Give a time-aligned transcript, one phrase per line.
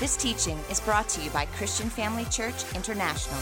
[0.00, 3.36] This teaching is brought to you by Christian Family Church International.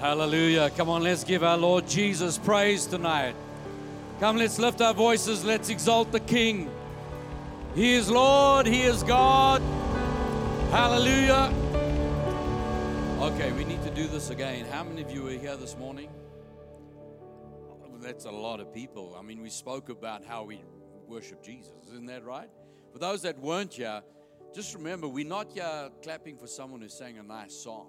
[0.00, 0.70] Hallelujah.
[0.70, 3.34] Come on, let's give our Lord Jesus praise tonight.
[4.18, 5.44] Come, let's lift our voices.
[5.44, 6.70] Let's exalt the King.
[7.74, 9.60] He is Lord, He is God.
[10.70, 11.52] Hallelujah.
[13.20, 14.64] Okay, we need to do this again.
[14.64, 16.08] How many of you were here this morning?
[18.06, 19.16] That's a lot of people.
[19.18, 20.62] I mean, we spoke about how we
[21.08, 21.72] worship Jesus.
[21.88, 22.48] Isn't that right?
[22.92, 24.00] For those that weren't here,
[24.54, 27.88] just remember we're not here clapping for someone who sang a nice song.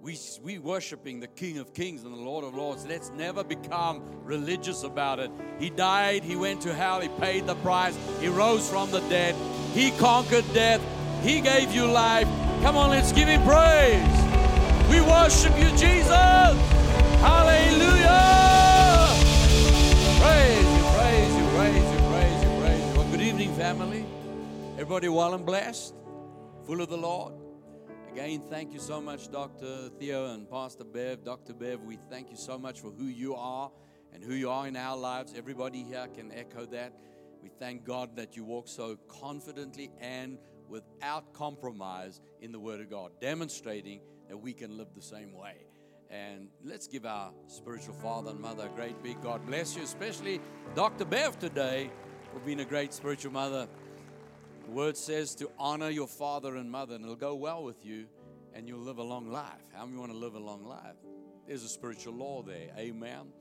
[0.00, 2.86] We, we worshiping the King of Kings and the Lord of Lords.
[2.86, 5.30] Let's never become religious about it.
[5.58, 9.34] He died, he went to hell, he paid the price, he rose from the dead,
[9.74, 10.80] he conquered death,
[11.22, 12.26] he gave you life.
[12.62, 14.90] Come on, let's give him praise.
[14.90, 16.08] We worship you, Jesus.
[17.20, 18.41] Hallelujah.
[23.62, 24.04] Family.
[24.72, 25.94] Everybody well and blessed,
[26.66, 27.32] full of the Lord.
[28.10, 29.88] Again, thank you so much, Dr.
[30.00, 31.22] Theo and Pastor Bev.
[31.22, 31.54] Dr.
[31.54, 33.70] Bev, we thank you so much for who you are
[34.12, 35.32] and who you are in our lives.
[35.36, 36.92] Everybody here can echo that.
[37.40, 42.90] We thank God that you walk so confidently and without compromise in the Word of
[42.90, 45.54] God, demonstrating that we can live the same way.
[46.10, 50.40] And let's give our spiritual father and mother a great big God bless you, especially
[50.74, 51.04] Dr.
[51.04, 51.92] Bev today
[52.32, 53.68] for being a great spiritual mother.
[54.64, 58.06] The word says to honor your father and mother, and it'll go well with you,
[58.54, 59.62] and you'll live a long life.
[59.74, 60.96] How many want to live a long life?
[61.46, 62.70] There's a spiritual law there.
[62.78, 63.32] Amen.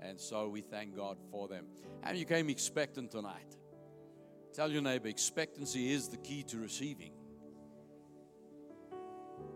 [0.00, 1.66] And so we thank God for them.
[2.02, 3.56] And you came expectant tonight.
[4.52, 7.12] Tell your neighbor, expectancy is the key to receiving.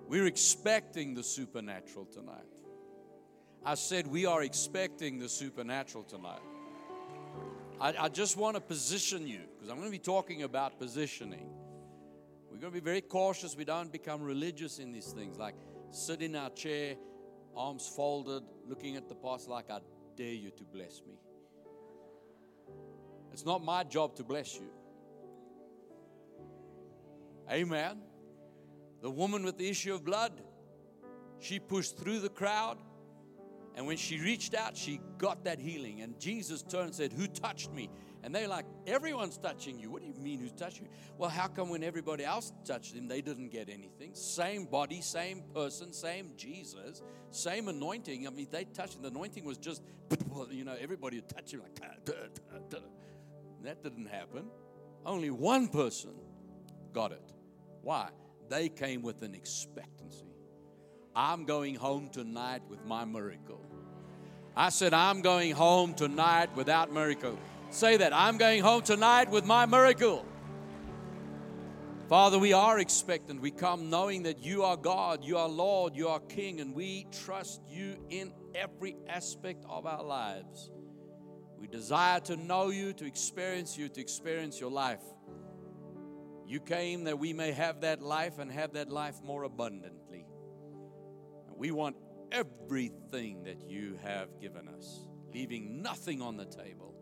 [0.09, 2.45] We're expecting the supernatural tonight.
[3.65, 6.39] I said we are expecting the supernatural tonight.
[7.81, 11.51] I, I just want to position you because I'm going to be talking about positioning.
[12.50, 15.55] We're going to be very cautious we don't become religious in these things, like
[15.91, 16.97] sit in our chair,
[17.55, 19.81] arms folded, looking at the past like I
[20.17, 21.19] dare you to bless me.
[23.33, 24.71] It's not my job to bless you.
[27.50, 27.99] Amen.
[29.03, 30.33] The woman with the issue of blood,
[31.39, 32.79] she pushed through the crowd.
[33.76, 36.00] And when she reached out, she got that healing.
[36.00, 37.91] And Jesus turned and said, Who touched me?
[38.25, 39.91] And they're like, Everyone's touching you.
[39.91, 40.91] What do you mean, who's touching you?
[41.19, 44.14] Well, how come when everybody else touched him, they didn't get anything?
[44.14, 48.26] Same body, same person, same Jesus, same anointing.
[48.26, 49.03] I mean, they touched him.
[49.03, 49.82] The anointing was just,
[50.50, 52.78] you know, everybody would touch him like, da, da, da,
[53.62, 54.47] that didn't happen.
[55.04, 56.14] Only one person
[56.93, 57.32] got it.
[57.82, 58.08] Why?
[58.48, 60.36] They came with an expectancy.
[61.19, 63.62] I'm going home tonight with my miracle.
[64.54, 67.38] I said, I'm going home tonight without miracle.
[67.71, 68.12] Say that.
[68.12, 70.26] I'm going home tonight with my miracle.
[72.10, 73.41] Father, we are expectant.
[73.41, 77.06] We come knowing that you are God, you are Lord, you are King, and we
[77.10, 80.71] trust you in every aspect of our lives.
[81.59, 85.03] We desire to know you, to experience you, to experience your life.
[86.47, 90.06] You came that we may have that life and have that life more abundantly.
[91.56, 91.97] We want
[92.33, 96.94] everything that you have given us, leaving nothing on the table.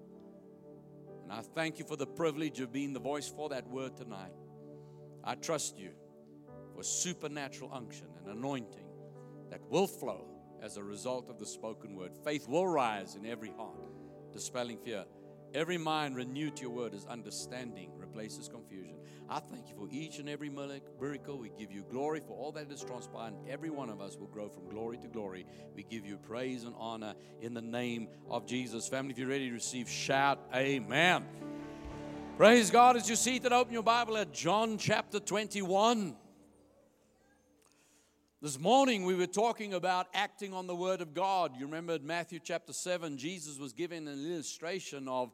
[1.22, 4.32] And I thank you for the privilege of being the voice for that word tonight.
[5.24, 5.90] I trust you
[6.74, 8.86] for supernatural unction and anointing
[9.50, 10.26] that will flow
[10.62, 12.12] as a result of the spoken word.
[12.24, 13.78] Faith will rise in every heart,
[14.32, 15.04] dispelling fear.
[15.54, 18.96] Every mind renewed to your word as understanding replaces confusion.
[19.28, 21.38] I thank you for each and every miracle.
[21.38, 23.34] We give you glory for all that has transpired.
[23.48, 25.46] Every one of us will grow from glory to glory.
[25.74, 28.86] We give you praise and honor in the name of Jesus.
[28.86, 31.24] Family, if you're ready to receive, shout Amen.
[32.36, 33.52] Praise God as you see that.
[33.52, 36.16] Open your Bible at John chapter 21.
[38.42, 41.52] This morning we were talking about acting on the Word of God.
[41.56, 45.32] You remember Matthew chapter 7, Jesus was giving an illustration of,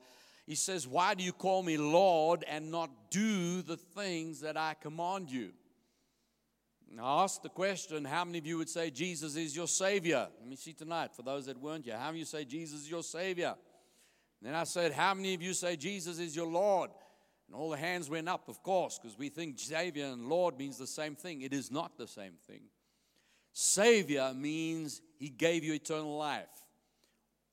[0.50, 4.74] he says, Why do you call me Lord and not do the things that I
[4.74, 5.52] command you?
[7.00, 10.26] I asked the question, how many of you would say Jesus is your Savior?
[10.40, 12.80] Let me see tonight, for those that weren't here, how many of you say Jesus
[12.80, 13.54] is your Savior?
[14.40, 16.90] And then I said, How many of you say Jesus is your Lord?
[17.46, 20.78] And all the hands went up, of course, because we think Savior and Lord means
[20.78, 21.42] the same thing.
[21.42, 22.62] It is not the same thing.
[23.52, 26.48] Savior means He gave you eternal life.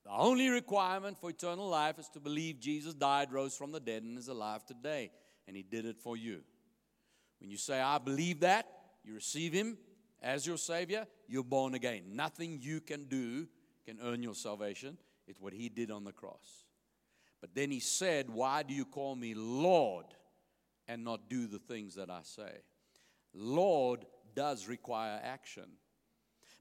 [0.07, 4.03] The only requirement for eternal life is to believe Jesus died, rose from the dead,
[4.03, 5.11] and is alive today.
[5.47, 6.39] And He did it for you.
[7.41, 8.67] When you say, I believe that,
[9.03, 9.77] you receive Him
[10.21, 12.03] as your Savior, you're born again.
[12.13, 13.47] Nothing you can do
[13.85, 14.97] can earn your salvation.
[15.27, 16.65] It's what he did on the cross.
[17.41, 20.05] But then he said, Why do you call me Lord
[20.87, 22.61] and not do the things that I say?
[23.33, 24.05] Lord
[24.35, 25.65] does require action.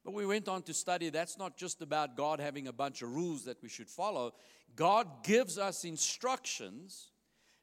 [0.06, 3.12] But we went on to study that's not just about God having a bunch of
[3.12, 4.35] rules that we should follow.
[4.76, 7.11] God gives us instructions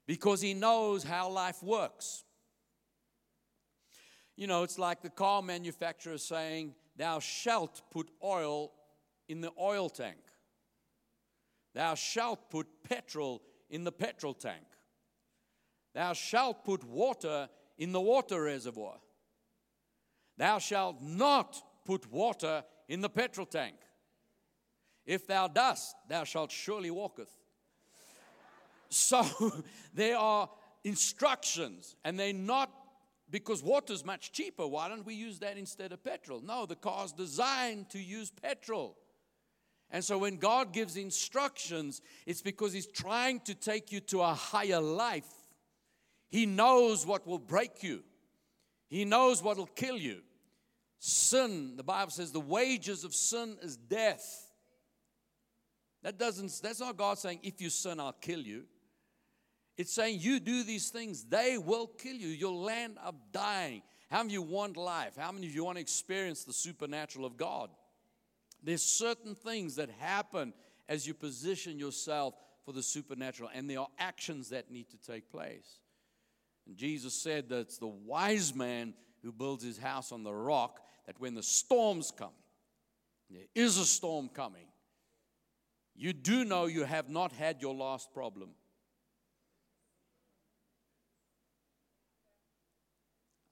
[0.06, 2.22] because He knows how life works.
[4.36, 8.72] You know, it's like the car manufacturer saying, Thou shalt put oil
[9.26, 10.18] in the oil tank.
[11.74, 14.66] Thou shalt put petrol in the petrol tank.
[15.94, 17.48] Thou shalt put water
[17.78, 18.96] in the water reservoir.
[20.36, 23.76] Thou shalt not put water in the petrol tank.
[25.06, 27.30] If thou dost, thou shalt surely walketh.
[28.88, 29.24] So
[29.94, 30.48] there are
[30.84, 32.70] instructions, and they're not
[33.30, 34.66] because water's much cheaper.
[34.66, 36.40] Why don't we use that instead of petrol?
[36.40, 38.96] No, the car's designed to use petrol.
[39.90, 44.34] And so when God gives instructions, it's because He's trying to take you to a
[44.34, 45.28] higher life.
[46.28, 48.02] He knows what will break you,
[48.88, 50.20] He knows what will kill you.
[51.06, 54.50] Sin, the Bible says, the wages of sin is death.
[56.02, 58.64] That doesn't, that's not God saying, if you sin, I'll kill you.
[59.76, 62.28] It's saying you do these things, they will kill you.
[62.28, 63.82] You'll land up dying.
[64.10, 65.12] How many of you want life?
[65.18, 67.68] How many of you want to experience the supernatural of God?
[68.62, 70.54] There's certain things that happen
[70.88, 72.34] as you position yourself
[72.64, 75.80] for the supernatural, and there are actions that need to take place.
[76.66, 80.80] And Jesus said that it's the wise man who builds his house on the rock
[81.06, 82.34] that when the storms come,
[83.30, 84.66] there is a storm coming,
[85.94, 88.50] you do know you have not had your last problem.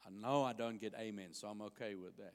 [0.07, 2.35] I know I don't get amen, so I'm okay with that.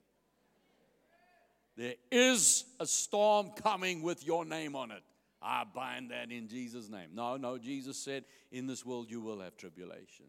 [1.76, 5.04] There is a storm coming with your name on it.
[5.42, 7.10] I bind that in Jesus' name.
[7.14, 10.26] No, no, Jesus said, In this world you will have tribulation.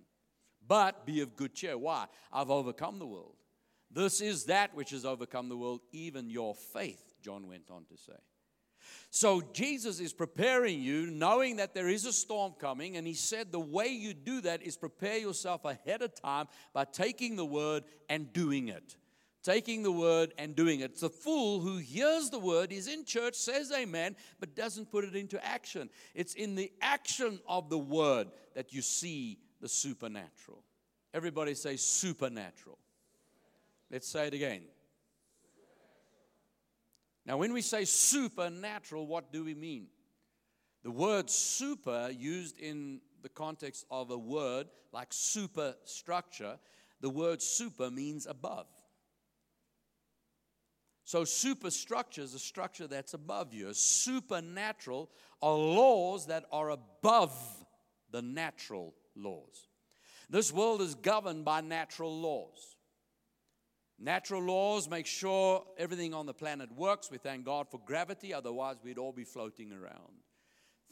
[0.66, 1.78] But be of good cheer.
[1.78, 2.06] Why?
[2.30, 3.37] I've overcome the world.
[3.90, 7.96] This is that which has overcome the world, even your faith, John went on to
[7.96, 8.18] say.
[9.10, 13.50] So Jesus is preparing you, knowing that there is a storm coming, and he said
[13.50, 17.84] the way you do that is prepare yourself ahead of time by taking the word
[18.08, 18.96] and doing it.
[19.42, 20.90] Taking the word and doing it.
[20.90, 25.04] It's a fool who hears the word, is in church, says amen, but doesn't put
[25.04, 25.88] it into action.
[26.14, 30.62] It's in the action of the word that you see the supernatural.
[31.14, 32.78] Everybody say supernatural.
[33.90, 34.62] Let's say it again
[37.28, 39.88] now, when we say supernatural, what do we mean?
[40.82, 46.58] The word super, used in the context of a word like superstructure,
[47.02, 48.66] the word super means above.
[51.04, 53.74] So, superstructure is a structure that's above you.
[53.74, 55.10] Supernatural
[55.42, 57.38] are laws that are above
[58.10, 59.68] the natural laws.
[60.30, 62.77] This world is governed by natural laws.
[63.98, 67.10] Natural laws make sure everything on the planet works.
[67.10, 70.22] We thank God for gravity, otherwise, we'd all be floating around.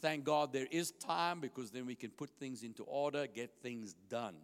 [0.01, 3.95] Thank God there is time because then we can put things into order, get things
[4.09, 4.35] done.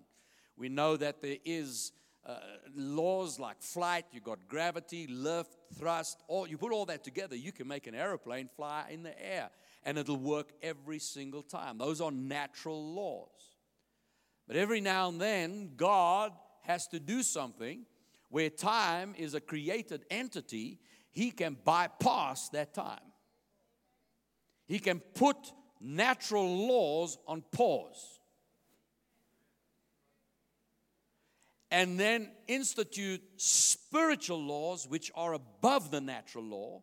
[0.56, 1.92] We know that there is
[2.26, 2.38] uh,
[2.74, 7.52] laws like flight, you got gravity, lift, thrust, all you put all that together, you
[7.52, 9.50] can make an aeroplane fly in the air
[9.84, 11.78] and it'll work every single time.
[11.78, 13.58] Those are natural laws.
[14.48, 17.86] But every now and then, God has to do something
[18.34, 20.80] where time is a created entity,
[21.12, 23.12] he can bypass that time.
[24.66, 25.38] He can put
[25.80, 28.20] natural laws on pause.
[31.70, 36.82] And then institute spiritual laws which are above the natural law.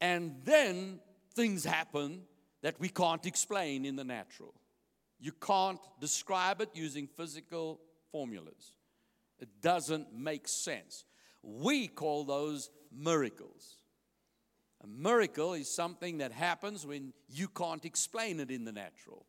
[0.00, 1.00] And then
[1.34, 2.22] things happen
[2.62, 4.54] that we can't explain in the natural.
[5.18, 7.80] You can't describe it using physical
[8.12, 8.76] formulas.
[9.40, 11.04] It doesn't make sense.
[11.42, 13.76] We call those miracles.
[14.82, 19.26] A miracle is something that happens when you can't explain it in the natural.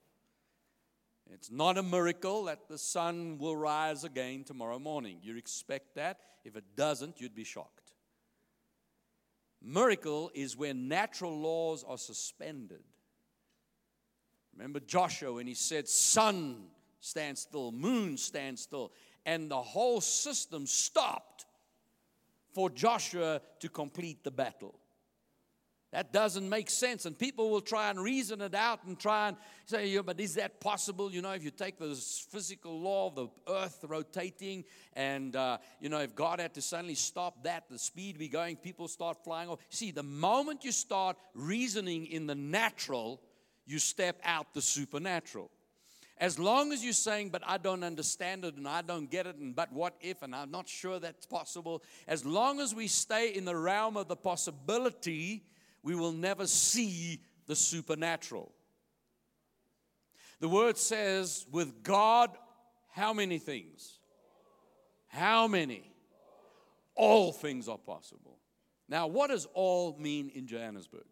[1.33, 5.19] It's not a miracle that the sun will rise again tomorrow morning.
[5.21, 6.19] You expect that.
[6.45, 7.91] If it doesn't, you'd be shocked.
[9.61, 12.83] Miracle is when natural laws are suspended.
[14.55, 16.67] Remember Joshua when he said, Sun,
[16.99, 18.91] stand still, moon, stand still
[19.27, 21.45] and the whole system stopped
[22.55, 24.79] for Joshua to complete the battle.
[25.91, 27.05] That doesn't make sense.
[27.05, 30.35] And people will try and reason it out and try and say, yeah, but is
[30.35, 31.11] that possible?
[31.11, 35.89] You know, if you take the physical law of the earth rotating, and, uh, you
[35.89, 39.49] know, if God had to suddenly stop that, the speed we're going, people start flying
[39.49, 39.59] off.
[39.69, 43.21] See, the moment you start reasoning in the natural,
[43.65, 45.51] you step out the supernatural.
[46.19, 49.35] As long as you're saying, but I don't understand it and I don't get it,
[49.35, 53.29] and but what if, and I'm not sure that's possible, as long as we stay
[53.29, 55.43] in the realm of the possibility,
[55.83, 58.51] we will never see the supernatural.
[60.39, 62.31] The word says, with God,
[62.89, 63.99] how many things?
[65.07, 65.91] How many?
[66.95, 68.39] All things are possible.
[68.89, 71.05] Now, what does all mean in Johannesburg?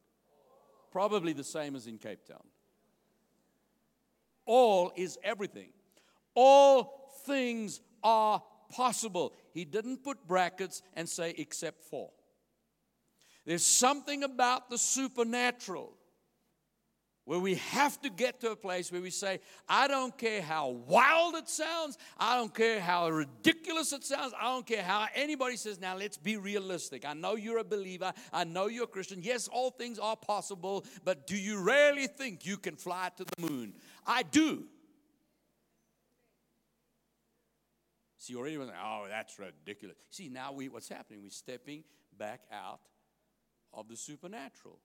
[0.92, 2.44] Probably the same as in Cape Town.
[4.46, 5.70] All is everything.
[6.34, 9.34] All things are possible.
[9.52, 12.10] He didn't put brackets and say except for.
[13.46, 15.94] There's something about the supernatural
[17.26, 20.70] where we have to get to a place where we say, I don't care how
[20.70, 25.58] wild it sounds, I don't care how ridiculous it sounds, I don't care how anybody
[25.58, 27.04] says, now let's be realistic.
[27.04, 29.22] I know you're a believer, I know you're a Christian.
[29.24, 33.50] Yes, all things are possible, but do you really think you can fly to the
[33.50, 33.74] moon?
[34.06, 34.66] I do.
[38.18, 39.98] See, already like, oh, that's ridiculous.
[40.10, 41.22] See, now we, what's happening?
[41.22, 41.84] We're stepping
[42.18, 42.80] back out
[43.72, 44.80] of the supernatural.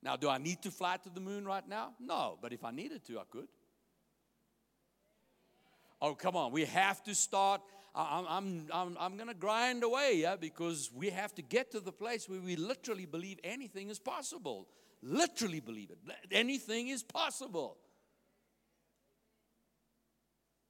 [0.00, 1.94] Now, do I need to fly to the moon right now?
[1.98, 3.48] No, but if I needed to, I could.
[6.00, 6.52] Oh, come on.
[6.52, 7.62] We have to start.
[7.96, 11.80] I'm, I'm, I'm, I'm going to grind away, yeah, because we have to get to
[11.80, 14.68] the place where we literally believe anything is possible.
[15.02, 15.98] Literally believe it.
[16.30, 17.78] Anything is possible.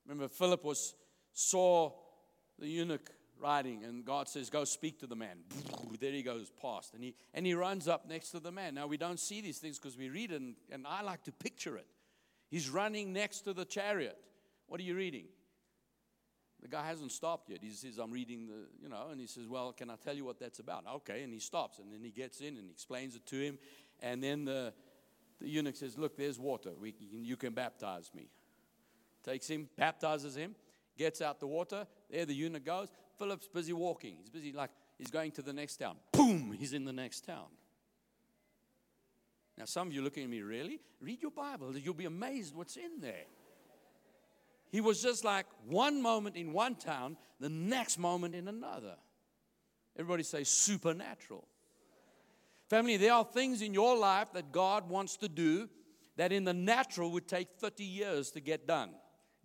[0.08, 0.94] Remember, Philip was
[1.34, 1.92] saw
[2.58, 3.10] the eunuch
[3.40, 5.38] riding, and God says, Go speak to the man.
[6.00, 6.94] There he goes past.
[6.94, 8.74] And he, and he runs up next to the man.
[8.74, 11.32] Now, we don't see these things because we read it, and, and I like to
[11.32, 11.86] picture it.
[12.50, 14.16] He's running next to the chariot.
[14.68, 15.24] What are you reading?
[16.62, 17.58] The guy hasn't stopped yet.
[17.62, 20.24] He says, I'm reading the, you know, and he says, Well, can I tell you
[20.24, 20.84] what that's about?
[20.96, 21.24] Okay.
[21.24, 23.58] And he stops, and then he gets in and explains it to him.
[24.00, 24.72] And then the,
[25.40, 26.70] the eunuch says, Look, there's water.
[26.78, 28.28] We, you, can, you can baptize me.
[29.24, 30.54] Takes him, baptizes him,
[30.96, 31.86] gets out the water.
[32.10, 32.88] There the eunuch goes.
[33.18, 34.16] Philip's busy walking.
[34.18, 35.96] He's busy, like, he's going to the next town.
[36.12, 37.46] Boom, he's in the next town.
[39.56, 40.80] Now, some of you looking at me, really?
[41.00, 41.76] Read your Bible.
[41.76, 43.26] You'll be amazed what's in there.
[44.70, 48.94] He was just like one moment in one town, the next moment in another.
[49.96, 51.44] Everybody say supernatural.
[52.68, 55.68] Family, there are things in your life that God wants to do
[56.16, 58.90] that in the natural would take 30 years to get done.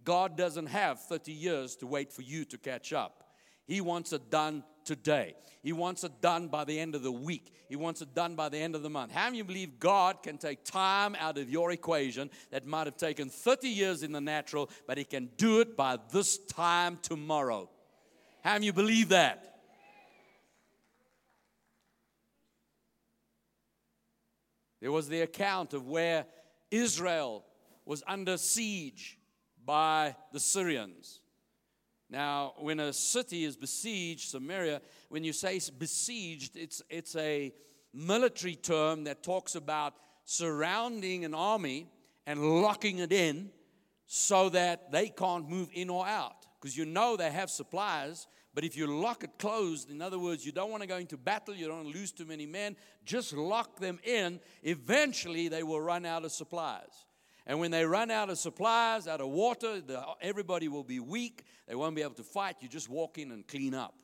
[0.03, 3.23] God doesn't have 30 years to wait for you to catch up.
[3.65, 5.35] He wants it done today.
[5.61, 7.53] He wants it done by the end of the week.
[7.69, 9.13] He wants it done by the end of the month.
[9.13, 12.97] How many you believe God can take time out of your equation that might have
[12.97, 17.69] taken 30 years in the natural, but He can do it by this time tomorrow?
[18.43, 19.61] How many you believe that?
[24.81, 26.25] There was the account of where
[26.69, 27.45] Israel
[27.85, 29.17] was under siege
[29.65, 31.21] by the Syrians.
[32.09, 37.53] Now, when a city is besieged, Samaria, when you say besieged, it's, it's a
[37.93, 41.87] military term that talks about surrounding an army
[42.25, 43.49] and locking it in
[44.05, 46.45] so that they can't move in or out.
[46.59, 50.45] Because you know they have supplies, but if you lock it closed, in other words,
[50.45, 52.75] you don't want to go into battle, you don't want to lose too many men,
[53.05, 54.39] just lock them in.
[54.61, 57.05] Eventually, they will run out of supplies.
[57.45, 61.43] And when they run out of supplies, out of water, the, everybody will be weak.
[61.67, 62.57] They won't be able to fight.
[62.61, 63.95] You just walk in and clean up.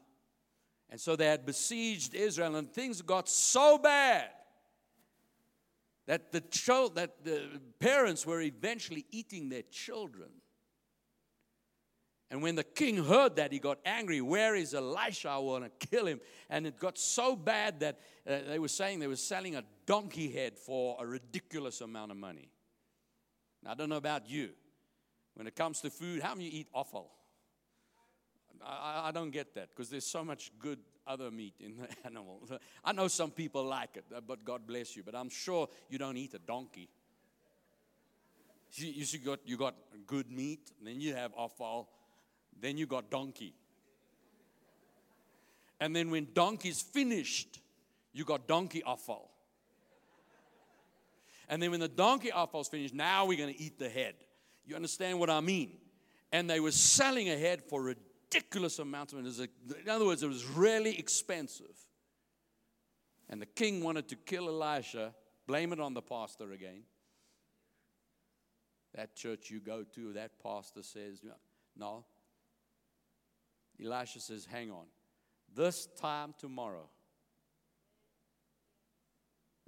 [0.89, 4.29] And so they had besieged Israel, and things got so bad
[6.07, 10.29] that the, child, that the parents were eventually eating their children.
[12.31, 14.19] And when the king heard that, he got angry.
[14.19, 15.29] Where is Elisha?
[15.29, 16.19] I want to kill him.
[16.49, 20.31] And it got so bad that uh, they were saying they were selling a donkey
[20.31, 22.49] head for a ridiculous amount of money.
[23.63, 24.49] Now, I don't know about you.
[25.35, 27.11] When it comes to food, how many eat offal?
[28.65, 32.41] I, I don't get that because there's so much good other meat in the animal.
[32.83, 35.03] I know some people like it, uh, but God bless you.
[35.03, 36.89] But I'm sure you don't eat a donkey.
[38.73, 39.75] You, you, got, you got
[40.05, 41.89] good meat, then you have offal,
[42.59, 43.55] then you got donkey.
[45.79, 47.59] And then when donkey's finished,
[48.13, 49.31] you got donkey offal.
[51.49, 54.13] And then when the donkey offal's finished, now we're going to eat the head.
[54.65, 55.77] You understand what I mean?
[56.31, 59.49] And they were selling a head for ridiculous amounts of money.
[59.83, 61.75] In other words, it was really expensive.
[63.29, 65.13] And the king wanted to kill Elisha,
[65.47, 66.83] blame it on the pastor again.
[68.93, 71.21] That church you go to, that pastor says,
[71.75, 72.05] no.
[73.83, 74.85] Elisha says, hang on.
[75.55, 76.89] This time tomorrow,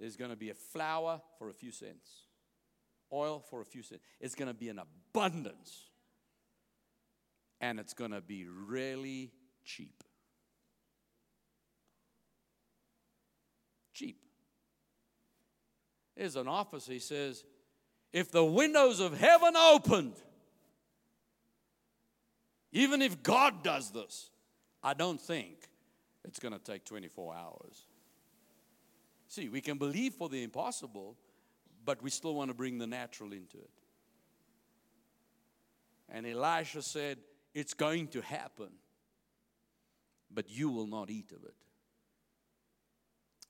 [0.01, 2.09] there's going to be a flour for a few cents,
[3.13, 4.01] oil for a few cents.
[4.19, 5.89] It's going to be an abundance.
[7.61, 9.31] And it's going to be really
[9.63, 10.03] cheap.
[13.93, 14.17] Cheap.
[16.17, 17.45] There's an office, he says,
[18.11, 20.15] if the windows of heaven opened,
[22.71, 24.31] even if God does this,
[24.81, 25.69] I don't think
[26.25, 27.85] it's going to take 24 hours.
[29.31, 31.15] See, we can believe for the impossible,
[31.85, 33.69] but we still want to bring the natural into it.
[36.09, 37.17] And Elisha said,
[37.53, 38.67] It's going to happen,
[40.29, 41.55] but you will not eat of it.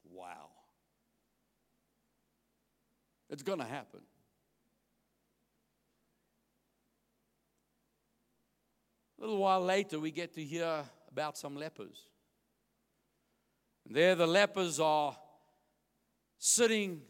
[0.07, 0.49] Wow.
[3.31, 4.01] It's going to happen.
[9.17, 12.05] A little while later, we get to hear about some lepers.
[13.87, 15.17] And there, the lepers are
[16.41, 17.01] sitting,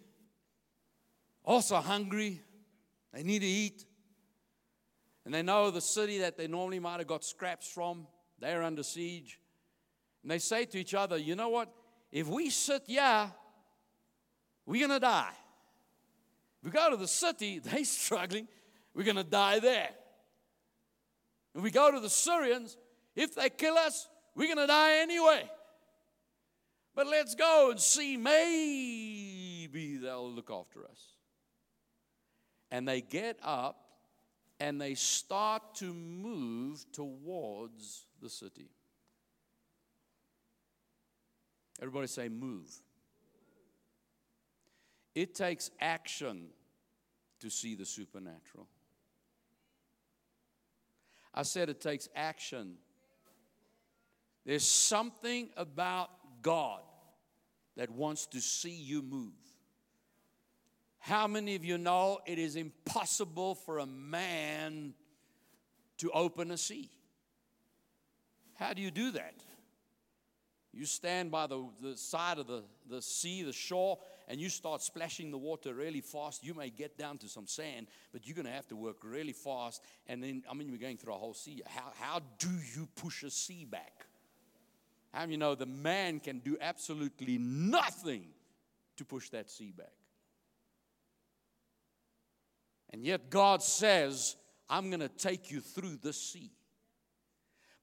[1.44, 2.42] also hungry.
[3.14, 3.86] They need to eat.
[5.26, 8.08] And they know the city that they normally might have got scraps from,
[8.40, 9.40] they're under siege.
[10.22, 11.72] And they say to each other, you know what?
[12.12, 13.32] If we sit here,
[14.66, 15.34] we're going to die.
[16.62, 18.48] If we go to the city, they're struggling,
[18.94, 19.90] we're going to die there.
[21.54, 22.78] And we go to the Syrians,
[23.16, 25.50] if they kill us, we're going to die anyway.
[26.94, 31.16] But let's go and see, maybe they'll look after us.
[32.70, 33.86] And they get up
[34.60, 38.70] and they start to move towards the city.
[41.82, 42.70] Everybody say, move.
[45.16, 46.48] It takes action
[47.40, 48.68] to see the supernatural.
[51.34, 52.76] I said it takes action.
[54.46, 56.10] There's something about
[56.42, 56.82] God
[57.78, 59.34] that wants to see you move.
[61.00, 64.94] How many of you know it is impossible for a man
[65.98, 66.90] to open a sea?
[68.56, 69.34] How do you do that?
[70.74, 74.82] You stand by the, the side of the, the sea, the shore, and you start
[74.82, 76.46] splashing the water really fast.
[76.46, 79.34] You may get down to some sand, but you're going to have to work really
[79.34, 79.84] fast.
[80.08, 81.62] And then, I mean, you're going through a whole sea.
[81.66, 84.06] How, how do you push a sea back?
[85.14, 88.28] How you know the man can do absolutely nothing
[88.98, 89.94] to push that sea back?
[92.92, 94.36] And yet God says,
[94.70, 96.52] I'm going to take you through the sea.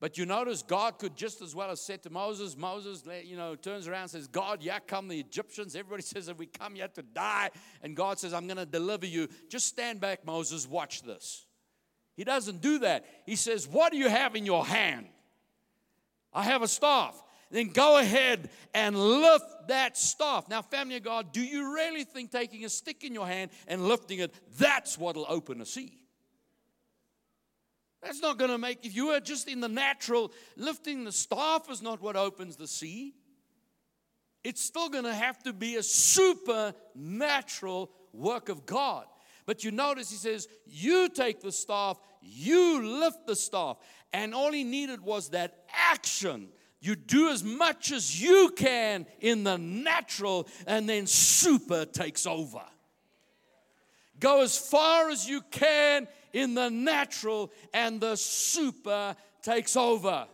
[0.00, 3.56] But you notice God could just as well have said to Moses, Moses, you know,
[3.56, 5.74] turns around says, God, yeah, come the Egyptians.
[5.74, 7.50] Everybody says that we come here to die.
[7.82, 9.28] And God says, I'm going to deliver you.
[9.48, 11.46] Just stand back, Moses, watch this.
[12.16, 13.06] He doesn't do that.
[13.26, 15.06] He says, What do you have in your hand?
[16.38, 17.20] I have a staff.
[17.50, 20.48] Then go ahead and lift that staff.
[20.48, 23.88] Now, family of God, do you really think taking a stick in your hand and
[23.88, 25.98] lifting it, that's what'll open a sea?
[28.02, 31.68] That's not going to make, if you are just in the natural, lifting the staff
[31.68, 33.14] is not what opens the sea.
[34.44, 39.06] It's still going to have to be a supernatural work of God.
[39.48, 43.78] But you notice he says, You take the staff, you lift the staff.
[44.12, 46.48] And all he needed was that action.
[46.80, 52.62] You do as much as you can in the natural, and then super takes over.
[54.20, 60.26] Go as far as you can in the natural, and the super takes over.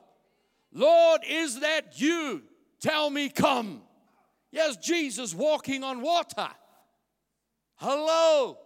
[0.72, 2.42] Lord, is that you?
[2.80, 3.82] Tell me, come.
[4.50, 6.48] Yes, Jesus walking on water.
[7.76, 8.58] Hello.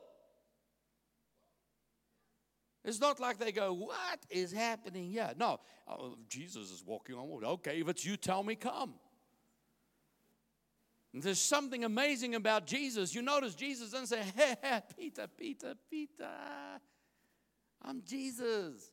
[2.88, 5.31] It's not like they go, What is happening here?
[5.37, 7.46] No, oh, Jesus is walking on water.
[7.46, 8.94] Okay, if it's you, tell me, come.
[11.12, 13.14] And there's something amazing about Jesus.
[13.14, 16.31] You notice Jesus doesn't say, Hey, Peter, Peter, Peter.
[17.83, 18.90] I'm Jesus.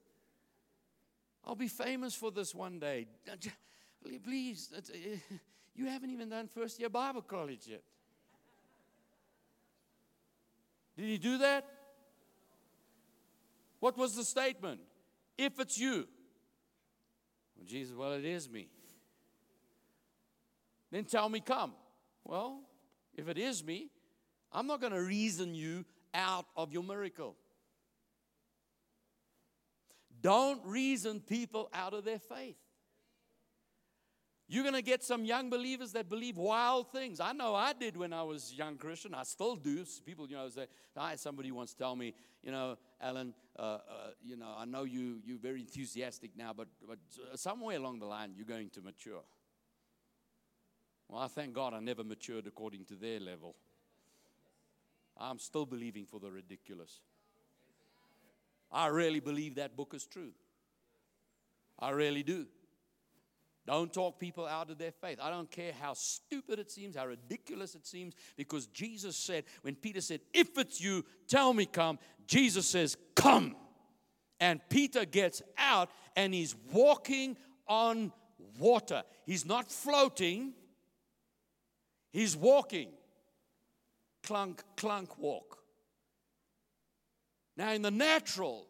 [1.46, 3.08] I'll be famous for this one day.
[4.26, 4.82] Please, uh,
[5.74, 7.82] you haven't even done first year Bible college yet.
[10.98, 11.66] Did he do that?
[13.86, 14.80] What was the statement?
[15.38, 16.08] If it's you.
[17.56, 18.68] Well, Jesus, well, it is me.
[20.92, 21.74] Then tell me, come.
[22.24, 22.62] Well,
[23.14, 23.92] if it is me,
[24.52, 27.36] I'm not going to reason you out of your miracle.
[30.20, 32.58] Don't reason people out of their faith.
[34.48, 37.20] You're going to get some young believers that believe wild things.
[37.20, 39.16] I know I did when I was a young Christian.
[39.16, 39.84] I still do.
[40.06, 43.80] People, you know, say, I, somebody once tell me, you know, Allan, uh, uh,
[44.24, 47.00] you know, I know you, you're very enthusiastic now, but, but
[47.34, 49.24] somewhere along the line, you're going to mature.
[51.08, 53.56] Well, I thank God I never matured according to their level.
[55.18, 57.00] I'm still believing for the ridiculous.
[58.72, 60.32] I really believe that book is true.
[61.80, 62.46] I really do.
[63.66, 65.18] Don't talk people out of their faith.
[65.20, 69.76] I don't care how stupid it seems, how ridiculous it seems, because Jesus said, when
[69.76, 71.98] Peter said, If it's you, tell me come,
[72.28, 73.56] Jesus says, Come.
[74.40, 78.12] And Peter gets out and he's walking on
[78.60, 79.04] water.
[79.26, 80.54] He's not floating,
[82.12, 82.90] he's walking.
[84.24, 85.60] Clunk, clunk walk.
[87.58, 88.68] Now, in the natural,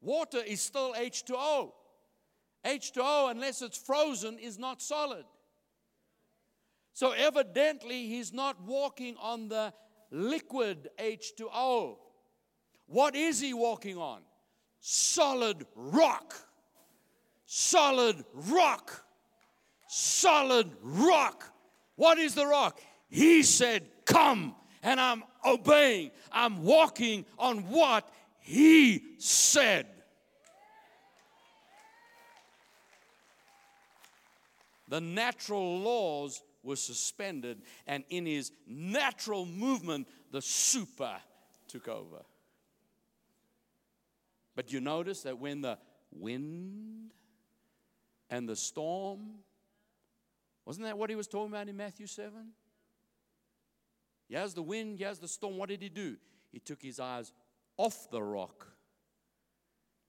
[0.00, 1.70] water is still H2O.
[2.66, 5.24] H2O, unless it's frozen, is not solid.
[6.92, 9.72] So, evidently, he's not walking on the
[10.10, 11.96] liquid H2O.
[12.86, 14.22] What is he walking on?
[14.80, 16.34] Solid rock.
[17.44, 19.04] Solid rock.
[19.88, 21.52] Solid rock.
[21.96, 22.80] What is the rock?
[23.08, 26.10] He said, Come, and I'm obeying.
[26.32, 28.08] I'm walking on what
[28.40, 29.86] he said.
[34.88, 41.16] The natural laws were suspended, and in his natural movement, the super
[41.68, 42.24] took over.
[44.54, 45.78] But you notice that when the
[46.12, 47.12] wind
[48.30, 49.40] and the storm,
[50.64, 52.32] wasn't that what he was talking about in Matthew 7?
[54.28, 55.56] He has the wind, has the storm.
[55.56, 56.16] What did he do?
[56.50, 57.32] He took his eyes
[57.76, 58.66] off the rock,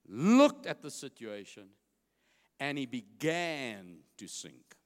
[0.08, 1.68] looked at the situation,
[2.58, 4.76] and he began to sink.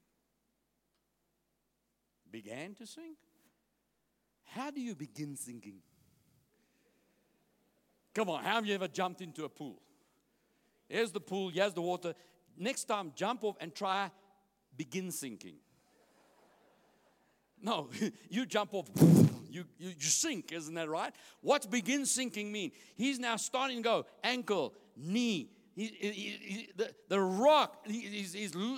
[2.31, 3.17] Began to sink?
[4.45, 5.81] How do you begin sinking?
[8.13, 9.81] Come on, have you ever jumped into a pool?
[10.87, 12.13] Here's the pool, here's the water.
[12.57, 14.11] Next time, jump off and try
[14.77, 15.55] begin sinking.
[17.61, 17.89] No,
[18.29, 18.89] you jump off,
[19.49, 21.13] you, you, you sink, isn't that right?
[21.41, 22.71] What begin sinking mean?
[22.95, 28.55] He's now starting to go ankle, knee, he, he, he, the, the rock, he's, he's,
[28.55, 28.77] oh,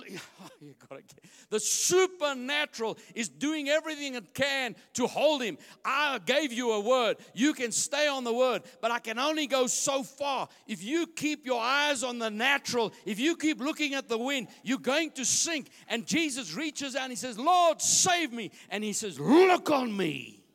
[1.50, 5.58] the supernatural is doing everything it can to hold him.
[5.84, 7.18] I gave you a word.
[7.34, 10.48] You can stay on the word, but I can only go so far.
[10.66, 14.48] If you keep your eyes on the natural, if you keep looking at the wind,
[14.62, 15.68] you're going to sink.
[15.88, 18.52] And Jesus reaches out and he says, Lord, save me.
[18.70, 20.45] And he says, Look on me.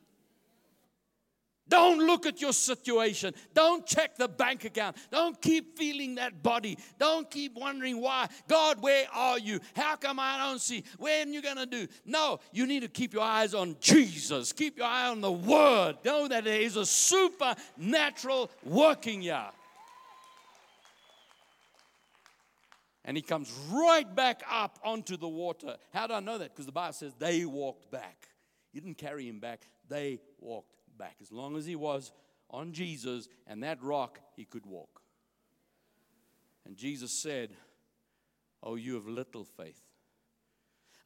[1.71, 3.33] Don't look at your situation.
[3.53, 4.97] Don't check the bank account.
[5.09, 6.77] Don't keep feeling that body.
[6.99, 8.27] Don't keep wondering why.
[8.49, 9.61] God, where are you?
[9.73, 10.83] How come I don't see?
[10.97, 11.87] When are you going to do?
[12.05, 14.51] No, you need to keep your eyes on Jesus.
[14.51, 15.95] Keep your eye on the Word.
[16.03, 19.47] Know that there is a supernatural working here.
[23.05, 25.77] And he comes right back up onto the water.
[25.93, 26.49] How do I know that?
[26.49, 28.27] Because the Bible says they walked back.
[28.73, 31.15] You didn't carry him back, they walked back.
[31.19, 32.11] As long as he was
[32.51, 35.01] on Jesus and that rock, he could walk.
[36.63, 37.49] And Jesus said,
[38.61, 39.81] Oh, you have little faith.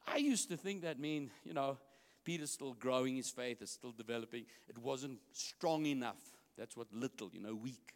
[0.06, 1.78] I used to think that mean, you know,
[2.24, 4.44] Peter's still growing his faith, it's still developing.
[4.68, 6.20] It wasn't strong enough.
[6.58, 7.94] That's what little, you know, weak.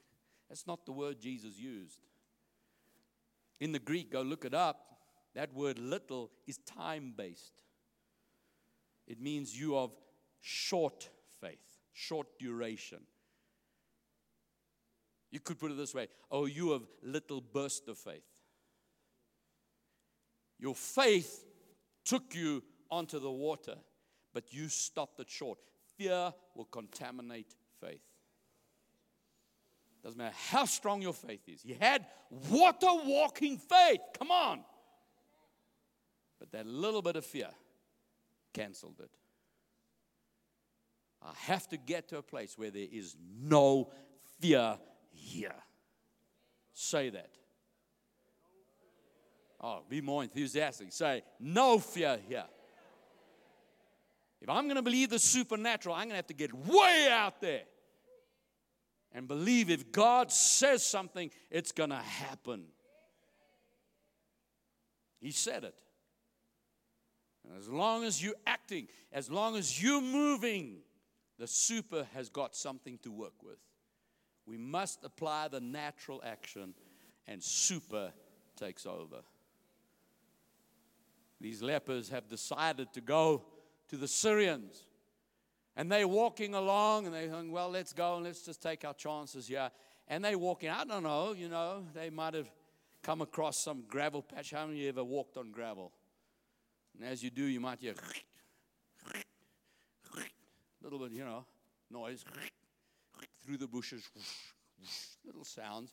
[0.49, 2.01] That's not the word Jesus used.
[3.61, 4.87] In the Greek, go look it up.
[5.35, 7.61] That word little is time based.
[9.07, 9.93] It means you of
[10.41, 11.11] short
[12.01, 13.01] short duration.
[15.31, 18.25] You could put it this way Oh, you have little burst of faith.
[20.59, 21.45] Your faith
[22.05, 23.77] took you onto the water,
[24.35, 25.59] but you stopped it short.
[25.97, 28.03] Fear will contaminate faith.
[30.03, 31.65] Doesn't matter how strong your faith is.
[31.65, 32.07] You had
[32.51, 34.01] water walking faith.
[34.19, 34.65] Come on.
[36.39, 37.51] But that little bit of fear
[38.55, 39.11] canceled it.
[41.23, 43.91] I have to get to a place where there is no
[44.41, 44.79] fear
[45.11, 45.55] here.
[46.73, 47.31] Say that.
[49.61, 50.93] Oh, be more enthusiastic.
[50.93, 52.45] Say, no fear here.
[54.41, 57.43] If I'm going to believe the supernatural, I'm going to have to get way out
[57.43, 57.65] there
[59.13, 62.65] and believe if God says something, it's going to happen.
[65.21, 65.75] He said it.
[67.47, 70.79] And as long as you're acting, as long as you're moving,
[71.41, 73.57] the super has got something to work with.
[74.45, 76.75] We must apply the natural action,
[77.27, 78.13] and super
[78.57, 79.23] takes over.
[81.41, 83.43] these lepers have decided to go
[83.89, 84.85] to the Syrians.
[85.77, 88.93] And they're walking along and they're going, well, let's go and let's just take our
[88.93, 89.71] chances here.
[90.09, 92.51] And they're walking, I don't know, you know, they might have
[93.03, 94.51] come across some gravel patch.
[94.51, 95.93] How many of you ever walked on gravel?
[96.95, 97.95] And as you do, you might hear
[100.83, 101.45] little bit, you know,
[101.91, 102.25] noise
[103.45, 104.03] through the bushes,
[105.25, 105.91] little sounds,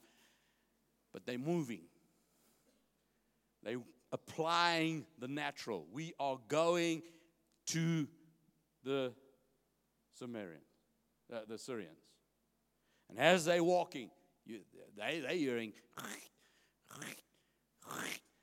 [1.14, 1.82] but they're moving.
[3.64, 3.80] They're
[4.12, 5.86] applying the natural.
[5.92, 7.04] We are going
[7.68, 8.08] to
[8.84, 9.12] the
[10.14, 10.64] Sumerians,
[11.34, 12.00] uh, the Syrians.
[13.10, 14.10] And as they're walking,
[14.46, 14.60] you,
[14.98, 15.74] they, they're hearing,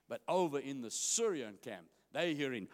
[0.08, 2.68] but over in the Syrian camp, they're hearing.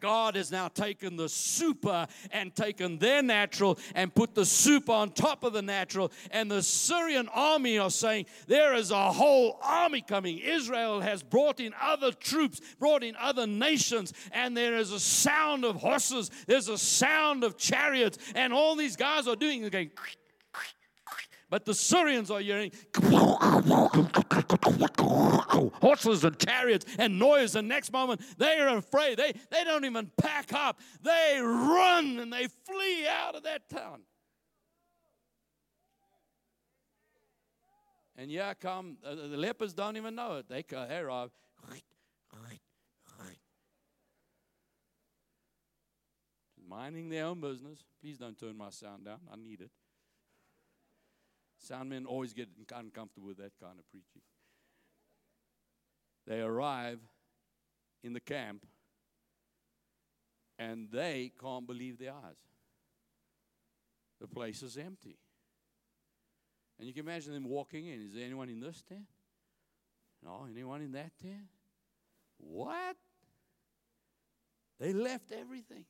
[0.00, 5.10] God has now taken the super and taken their natural and put the super on
[5.10, 6.12] top of the natural.
[6.30, 10.38] And the Syrian army are saying, There is a whole army coming.
[10.38, 15.64] Israel has brought in other troops, brought in other nations, and there is a sound
[15.64, 19.90] of horses, there's a sound of chariots, and all these guys are doing, going,
[21.48, 22.72] but the Syrians are hearing
[25.80, 27.54] horses and chariots and noise.
[27.54, 29.18] And next moment, they are afraid.
[29.18, 30.80] They, they don't even pack up.
[31.02, 34.00] They run and they flee out of that town.
[38.18, 40.48] And yeah, come, uh, the lepers don't even know it.
[40.48, 41.30] They, they arrive.
[46.68, 47.84] Minding their own business.
[48.00, 49.20] Please don't turn my sound down.
[49.32, 49.70] I need it.
[51.68, 54.22] Soundmen always get uncomfortable with that kind of preaching.
[56.26, 57.00] They arrive
[58.02, 58.66] in the camp
[60.58, 62.36] and they can't believe their eyes.
[64.20, 65.16] The place is empty.
[66.78, 68.02] And you can imagine them walking in.
[68.02, 69.06] Is there anyone in this tent?
[70.24, 71.48] No, anyone in that tent?
[72.38, 72.96] What?
[74.78, 75.84] They left everything.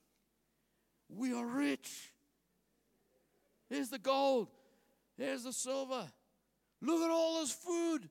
[1.08, 2.12] We are rich.
[3.68, 4.48] Here's the gold.
[5.18, 6.06] There's the silver.
[6.82, 8.08] Look at all this food.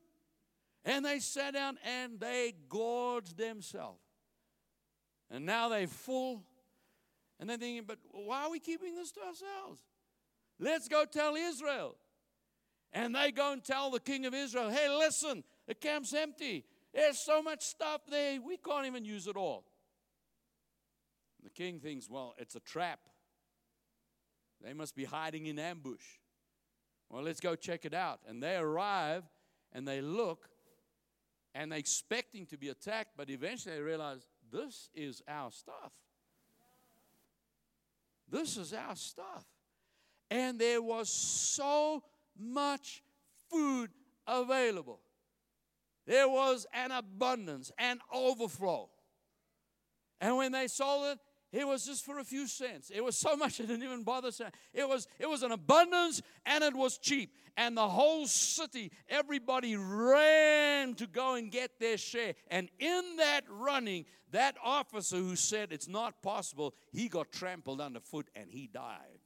[0.83, 4.01] And they sat down and they gorged themselves.
[5.31, 6.43] And now they're full.
[7.39, 9.81] And they're thinking, but why are we keeping this to ourselves?
[10.59, 11.95] Let's go tell Israel.
[12.93, 16.63] And they go and tell the king of Israel, hey, listen, the camp's empty.
[16.93, 19.65] There's so much stuff there, we can't even use it all.
[21.43, 22.99] The king thinks, well, it's a trap.
[24.63, 26.05] They must be hiding in ambush.
[27.09, 28.19] Well, let's go check it out.
[28.27, 29.23] And they arrive
[29.71, 30.49] and they look
[31.53, 35.93] and they're expecting to be attacked, but eventually they realize this is our stuff.
[38.29, 39.45] This is our stuff.
[40.29, 42.03] And there was so
[42.37, 43.03] much
[43.49, 43.91] food
[44.27, 44.99] available.
[46.05, 48.89] There was an abundance, an overflow.
[50.19, 51.19] And when they sold it,
[51.55, 52.91] it was just for a few cents.
[52.93, 54.29] It was so much it didn't even bother.
[54.73, 57.33] It was it was an abundance and it was cheap.
[57.55, 62.33] And the whole city, everybody ran to go and get their share.
[62.49, 68.29] And in that running, that officer who said it's not possible, he got trampled underfoot
[68.35, 69.19] and he died.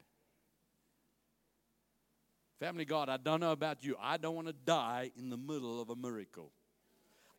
[2.60, 3.96] Family God, I don't know about you.
[4.00, 6.52] I don't want to die in the middle of a miracle.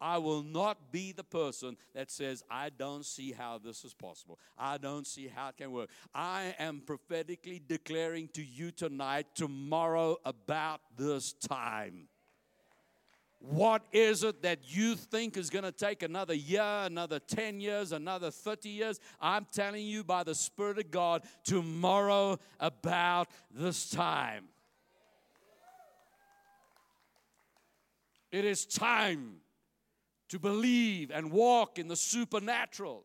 [0.01, 4.39] I will not be the person that says, I don't see how this is possible.
[4.57, 5.91] I don't see how it can work.
[6.15, 12.09] I am prophetically declaring to you tonight, tomorrow, about this time.
[13.41, 17.93] What is it that you think is going to take another year, another 10 years,
[17.93, 19.01] another 30 years?
[19.19, 24.45] I'm telling you by the Spirit of God, tomorrow about this time.
[28.31, 29.37] It is time
[30.31, 33.05] to believe and walk in the supernatural.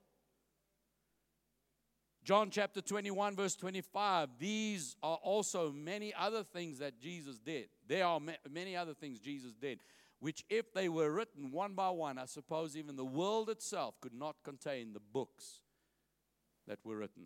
[2.24, 4.30] John chapter 21, verse 25.
[4.40, 7.68] These are also many other things that Jesus did.
[7.88, 9.80] There are many other things Jesus did,
[10.20, 14.14] which, if they were written one by one, I suppose even the world itself could
[14.14, 15.62] not contain the books
[16.68, 17.26] that were written.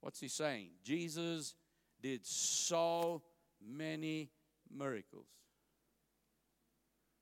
[0.00, 0.70] What's he saying?
[0.84, 1.54] Jesus
[2.02, 3.22] did so
[3.66, 4.30] many
[4.70, 5.26] miracles.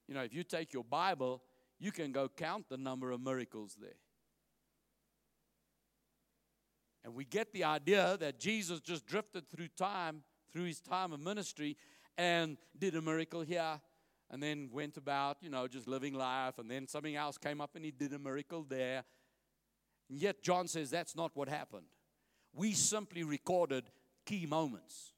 [0.08, 1.42] You know, if you take your Bible,
[1.78, 3.98] you can go count the number of miracles there.
[7.04, 11.20] And we get the idea that Jesus just drifted through time, through his time of
[11.20, 11.76] ministry,
[12.18, 13.80] and did a miracle here,
[14.30, 17.76] and then went about, you know, just living life, and then something else came up
[17.76, 19.04] and he did a miracle there.
[20.08, 21.86] And yet, John says that's not what happened.
[22.52, 23.84] We simply recorded
[24.24, 25.12] key moments.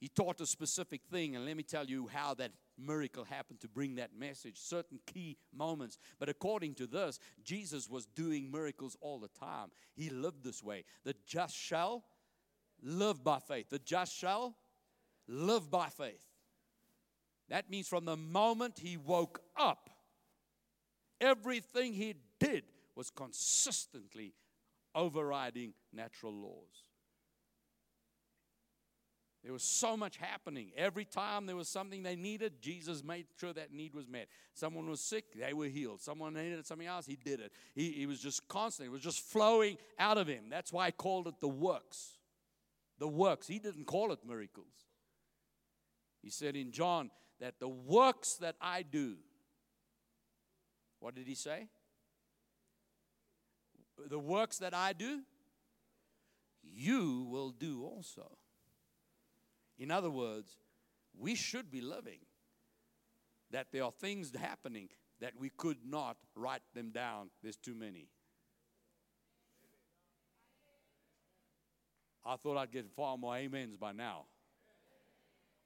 [0.00, 3.68] He taught a specific thing, and let me tell you how that miracle happened to
[3.68, 5.98] bring that message, certain key moments.
[6.18, 9.70] But according to this, Jesus was doing miracles all the time.
[9.94, 10.84] He lived this way.
[11.04, 12.04] The just shall
[12.82, 13.70] live by faith.
[13.70, 14.54] The just shall
[15.26, 16.24] live by faith.
[17.48, 19.90] That means from the moment he woke up,
[21.20, 22.64] everything he did
[22.94, 24.34] was consistently
[24.94, 26.87] overriding natural laws.
[29.48, 30.72] There was so much happening.
[30.76, 34.28] Every time there was something they needed, Jesus made sure that need was met.
[34.52, 36.02] Someone was sick, they were healed.
[36.02, 37.50] Someone needed something else, he did it.
[37.74, 40.50] He, he was just constant, it was just flowing out of him.
[40.50, 42.18] That's why I called it the works.
[42.98, 43.46] The works.
[43.46, 44.84] He didn't call it miracles.
[46.20, 49.16] He said in John that the works that I do,
[51.00, 51.68] what did he say?
[54.10, 55.22] The works that I do,
[56.62, 58.37] you will do also.
[59.78, 60.56] In other words,
[61.16, 62.20] we should be living
[63.50, 64.88] that there are things happening
[65.20, 67.30] that we could not write them down.
[67.42, 68.08] There's too many.
[72.24, 74.26] I thought I'd get far more amens by now.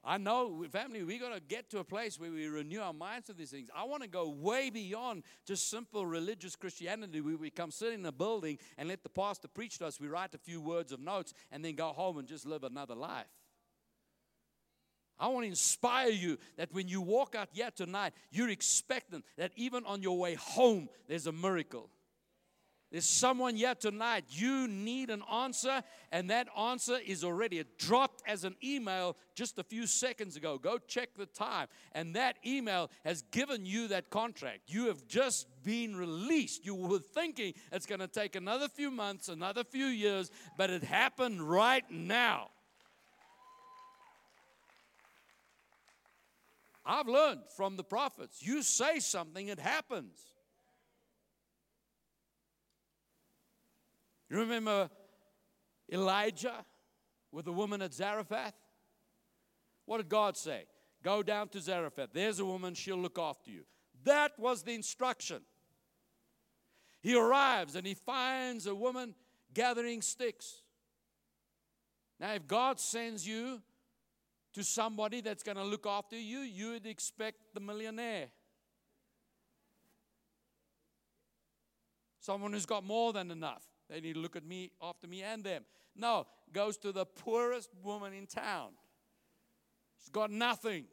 [0.05, 3.29] I know, family, we got to get to a place where we renew our minds
[3.29, 3.69] to these things.
[3.75, 7.21] I want to go way beyond just simple religious Christianity.
[7.21, 10.01] We, we come sit in a building and let the pastor preach to us.
[10.01, 12.97] We write a few words of notes and then go home and just live another
[12.97, 13.29] life.
[15.19, 19.53] I want to inspire you that when you walk out here tonight, you're expecting that
[19.57, 21.89] even on your way home, there's a miracle.
[22.93, 28.45] There's someone here tonight, you need an answer, and that answer is already dropped as
[28.45, 30.59] an email just a few seconds ago.
[30.59, 31.69] Go check the time.
[31.93, 34.61] And that email has given you that contract.
[34.67, 36.67] You have just been released.
[36.67, 40.85] You were thinking it's going to take another few months, another few years, but it
[40.85, 42.51] happened right now.
[46.85, 50.19] I've learned from the prophets you say something, it happens.
[54.29, 54.91] You remember
[55.93, 56.65] Elijah
[57.31, 58.55] with the woman at Zarephath?
[59.85, 60.65] What did God say?
[61.03, 62.11] Go down to Zarephath.
[62.13, 63.65] There's a woman, she'll look after you.
[64.05, 65.43] That was the instruction.
[67.03, 69.15] He arrives and he finds a woman
[69.53, 70.63] gathering sticks.
[72.19, 73.61] Now, if God sends you
[74.55, 78.29] to somebody that's going to look after you, you would expect the millionaire.
[82.21, 83.65] Someone who's got more than enough.
[83.89, 85.65] They need to look at me, after me and them.
[85.97, 88.71] No, goes to the poorest woman in town.
[89.99, 90.85] She's got nothing.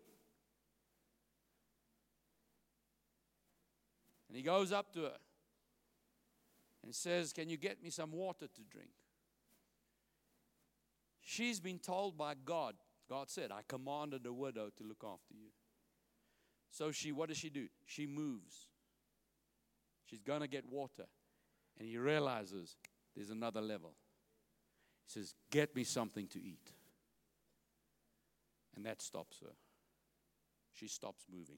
[4.28, 5.18] And he goes up to her
[6.84, 8.90] and says, Can you get me some water to drink?
[11.22, 12.76] She's been told by God,
[13.10, 15.50] God said, I commanded a widow to look after you.
[16.72, 17.68] So she, what does she do?
[17.86, 18.68] She moves.
[20.06, 21.06] She's going to get water.
[21.80, 22.78] And he realizes
[23.16, 23.94] there's another level.
[25.06, 26.72] He says, Get me something to eat.
[28.76, 29.54] And that stops her.
[30.74, 31.58] She stops moving.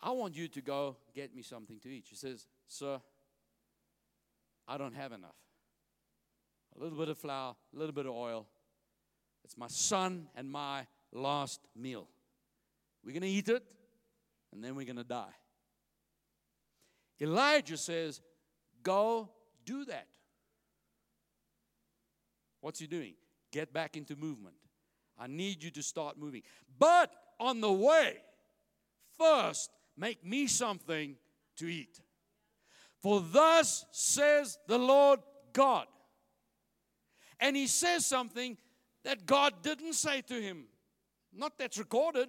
[0.00, 2.06] I want you to go get me something to eat.
[2.08, 3.00] She says, Sir,
[4.66, 5.36] I don't have enough.
[6.78, 8.46] A little bit of flour, a little bit of oil.
[9.44, 12.06] It's my son and my last meal.
[13.04, 13.64] We're going to eat it,
[14.52, 15.34] and then we're going to die.
[17.20, 18.20] Elijah says,
[18.82, 19.30] Go
[19.64, 20.06] do that.
[22.60, 23.14] What's he doing?
[23.50, 24.54] Get back into movement.
[25.18, 26.42] I need you to start moving.
[26.78, 27.10] But
[27.40, 28.18] on the way,
[29.16, 31.16] first, make me something
[31.56, 32.00] to eat.
[33.00, 35.20] For thus says the Lord
[35.52, 35.86] God.
[37.40, 38.56] And he says something
[39.04, 40.64] that God didn't say to him.
[41.32, 42.28] Not that's recorded,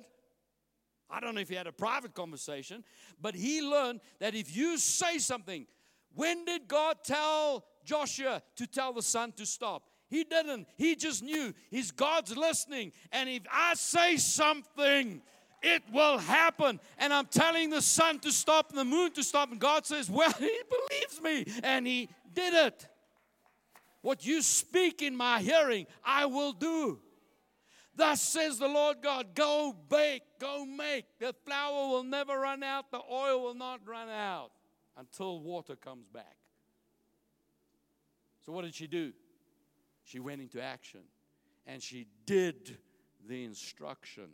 [1.10, 2.84] I don't know if he had a private conversation,
[3.20, 5.66] but he learned that if you say something,
[6.14, 9.84] when did God tell Joshua to tell the sun to stop?
[10.10, 10.68] He didn't.
[10.76, 12.92] He just knew His God's listening.
[13.12, 15.22] And if I say something,
[15.62, 16.80] it will happen.
[16.98, 19.52] And I'm telling the sun to stop and the moon to stop.
[19.52, 21.62] And God says, Well, He believes me.
[21.64, 22.88] And He did it.
[24.02, 27.00] What you speak in my hearing, I will do.
[27.96, 31.06] Thus says the Lord God Go bake, go make.
[31.20, 34.52] The flour will never run out, the oil will not run out
[34.98, 36.38] until water comes back.
[38.46, 39.12] So, what did she do?
[40.04, 41.02] She went into action
[41.68, 42.78] and she did
[43.28, 44.30] the instruction.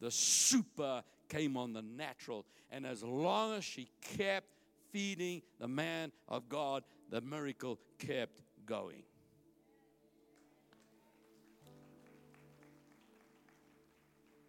[0.00, 2.46] The super came on the natural.
[2.70, 4.46] And as long as she kept
[4.92, 9.02] feeding the man of God, the miracle kept going.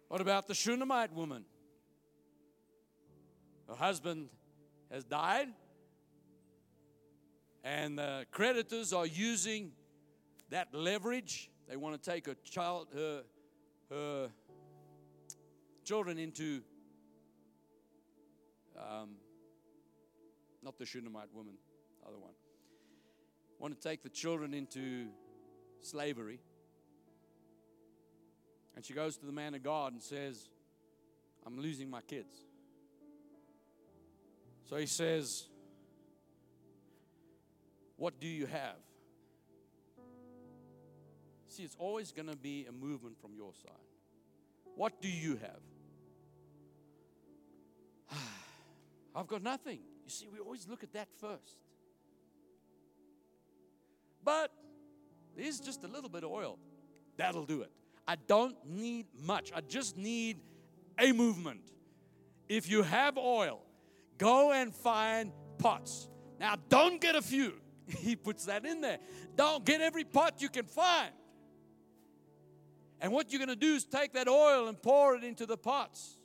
[0.08, 1.44] What about the Shunammite woman?
[3.68, 4.28] Her husband
[4.90, 5.48] has died,
[7.64, 9.72] and the creditors are using
[10.50, 11.50] that leverage.
[11.68, 13.22] They want to take her child, her,
[13.90, 14.28] her
[15.84, 16.60] children into
[18.76, 19.10] um,
[20.62, 21.54] not the Shunammite woman,
[22.06, 22.32] other one.
[23.60, 25.08] Want to take the children into
[25.82, 26.40] slavery.
[28.74, 30.48] And she goes to the man of God and says,
[31.46, 32.34] I'm losing my kids.
[34.64, 35.46] So he says,
[37.96, 38.78] What do you have?
[41.48, 43.72] See, it's always going to be a movement from your side.
[44.74, 45.60] What do you have?
[49.14, 49.80] I've got nothing.
[50.04, 51.58] You see, we always look at that first.
[54.24, 54.52] But
[55.36, 56.58] there's just a little bit of oil.
[57.16, 57.70] That'll do it.
[58.06, 59.52] I don't need much.
[59.54, 60.38] I just need
[60.98, 61.60] a movement.
[62.48, 63.60] If you have oil,
[64.18, 66.08] go and find pots.
[66.38, 67.54] Now, don't get a few.
[67.98, 68.98] He puts that in there.
[69.34, 71.10] Don't get every pot you can find.
[73.00, 75.56] And what you're going to do is take that oil and pour it into the
[75.56, 76.19] pots.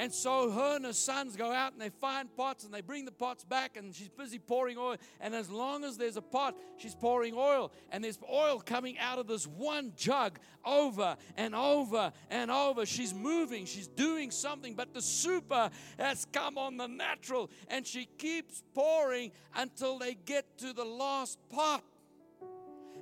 [0.00, 3.04] And so her and her sons go out and they find pots and they bring
[3.04, 4.96] the pots back and she's busy pouring oil.
[5.20, 7.70] And as long as there's a pot, she's pouring oil.
[7.92, 12.86] And there's oil coming out of this one jug over and over and over.
[12.86, 17.50] She's moving, she's doing something, but the super has come on the natural.
[17.68, 21.84] And she keeps pouring until they get to the last pot.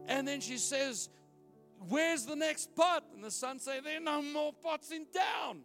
[0.09, 1.11] And then she says,
[1.89, 3.05] Where's the next pot?
[3.15, 5.61] And the sons say, There are no more pots in town.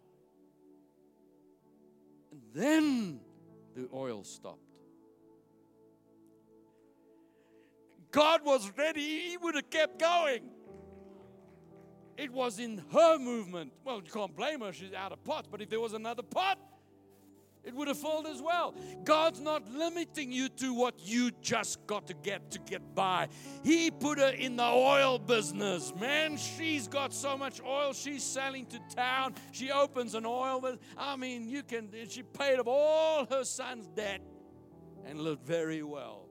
[2.33, 3.19] And then
[3.75, 4.57] the oil stopped.
[8.09, 10.49] God was ready, He would have kept going.
[12.17, 13.71] It was in her movement.
[13.85, 16.57] Well, you can't blame her, she's out of pots, but if there was another pot,
[17.63, 18.75] it would have filled as well.
[19.03, 23.29] God's not limiting you to what you just got to get to get by.
[23.63, 25.93] He put her in the oil business.
[25.99, 27.93] Man, she's got so much oil.
[27.93, 29.35] She's selling to town.
[29.51, 30.81] She opens an oil business.
[30.97, 34.21] I mean, you can, she paid off all her son's debt
[35.05, 36.27] and lived very well.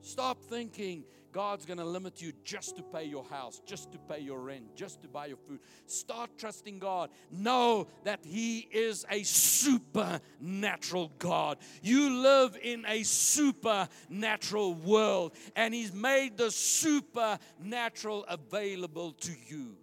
[0.00, 1.04] Stop thinking
[1.36, 4.74] God's going to limit you just to pay your house, just to pay your rent,
[4.74, 5.60] just to buy your food.
[5.84, 7.10] Start trusting God.
[7.30, 11.58] Know that He is a supernatural God.
[11.82, 19.76] You live in a supernatural world, and He's made the supernatural available to you.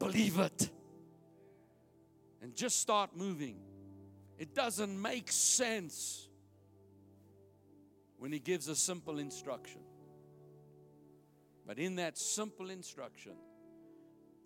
[0.00, 0.68] Believe it.
[2.42, 3.58] And just start moving.
[4.36, 6.25] It doesn't make sense
[8.18, 9.80] when He gives a simple instruction.
[11.66, 13.32] But in that simple instruction,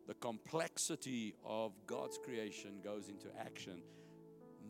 [0.07, 3.83] the complexity of God's creation goes into action.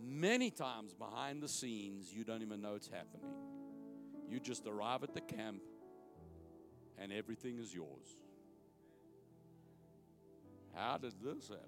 [0.02, 3.30] Many times behind the scenes, you don't even know it's happening.
[4.28, 5.62] You just arrive at the camp
[6.98, 8.16] and everything is yours.
[10.74, 11.64] How did this happen?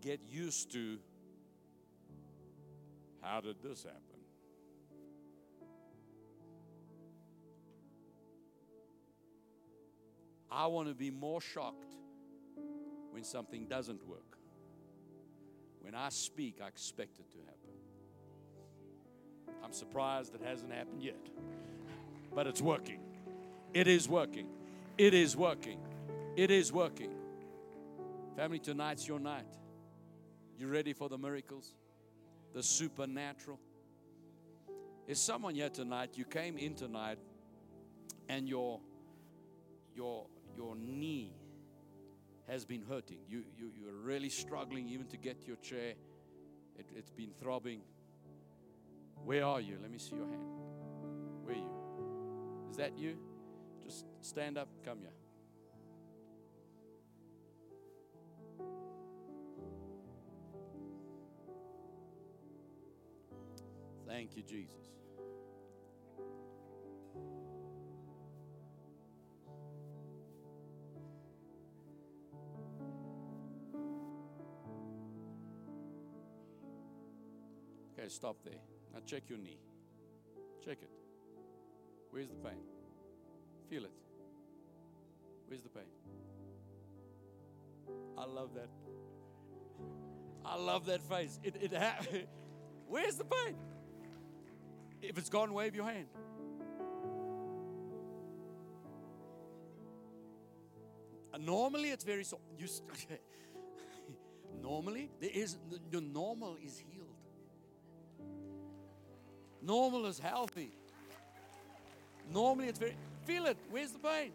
[0.00, 0.98] Get used to
[3.26, 4.00] how did this happen?
[10.50, 11.96] I want to be more shocked
[13.10, 14.38] when something doesn't work.
[15.80, 17.56] When I speak, I expect it to happen.
[19.62, 21.28] I'm surprised it hasn't happened yet,
[22.34, 23.00] but it's working.
[23.74, 24.46] It is working.
[24.96, 25.80] It is working.
[26.36, 27.10] It is working.
[28.36, 29.46] Family, tonight's your night.
[30.58, 31.74] You ready for the miracles?
[32.54, 33.58] The supernatural.
[35.06, 36.10] Is someone here tonight?
[36.14, 37.18] You came in tonight
[38.28, 38.80] and your
[39.94, 40.26] your
[40.56, 41.32] your knee
[42.48, 43.18] has been hurting.
[43.28, 45.94] You, you, you're really struggling even to get your chair.
[46.78, 47.80] It, it's been throbbing.
[49.24, 49.78] Where are you?
[49.80, 50.46] Let me see your hand.
[51.44, 51.70] Where you?
[52.70, 53.16] Is that you?
[53.82, 55.15] Just stand up, come here.
[64.06, 64.72] Thank you, Jesus.
[77.98, 78.54] Okay, stop there.
[78.94, 79.58] Now check your knee.
[80.64, 80.90] Check it.
[82.10, 82.62] Where's the pain?
[83.68, 83.92] Feel it.
[85.48, 85.84] Where's the pain?
[88.16, 88.68] I love that.
[90.44, 91.40] I love that face.
[91.42, 91.98] It, it ha-
[92.88, 93.56] Where's the pain?
[95.02, 96.06] If it's gone, wave your hand.
[101.32, 102.66] Uh, normally it's very so you
[104.62, 105.58] normally there is
[105.90, 107.06] your normal is healed.
[109.62, 110.70] Normal is healthy.
[112.32, 113.58] Normally it's very feel it.
[113.70, 114.32] Where's the pain?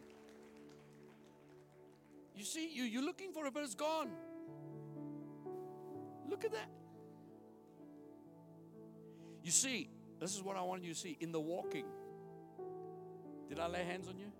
[2.35, 4.11] You see you you're looking for it but it's gone.
[6.29, 6.69] Look at that.
[9.43, 9.89] You see
[10.21, 11.17] this is what I want you to see.
[11.19, 11.85] In the walking,
[13.49, 14.31] did I lay hands on you?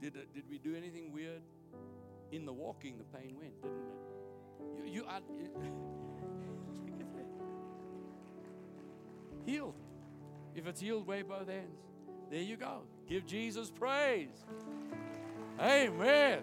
[0.00, 1.40] Did, uh, did we do anything weird?
[2.30, 4.86] In the walking, the pain went, didn't it?
[4.86, 5.20] You, you are
[9.46, 9.74] healed.
[10.54, 11.80] If it's healed, wave both hands.
[12.30, 12.82] There you go.
[13.08, 14.44] Give Jesus praise.
[15.58, 16.42] Amen.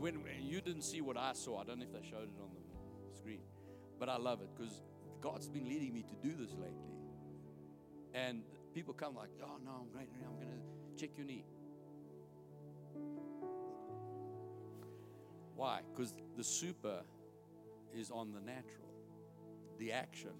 [0.00, 2.48] when you didn't see what I saw, I don't know if they showed it on
[2.54, 2.59] the
[4.00, 4.80] but I love it because
[5.20, 6.90] God's been leading me to do this lately.
[8.14, 8.42] And
[8.74, 10.08] people come like, oh no, I'm great.
[10.26, 11.44] I'm going to check your knee.
[15.54, 15.80] Why?
[15.92, 17.02] Because the super
[17.94, 18.88] is on the natural,
[19.78, 20.30] the action.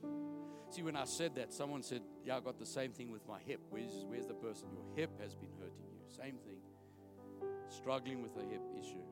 [0.70, 3.38] See, when I said that, someone said, Yeah, I got the same thing with my
[3.44, 3.61] hip.
[3.68, 4.68] Where's, where's the person?
[4.72, 6.00] Your hip has been hurting you.
[6.08, 7.50] Same thing.
[7.68, 9.04] Struggling with a hip issue.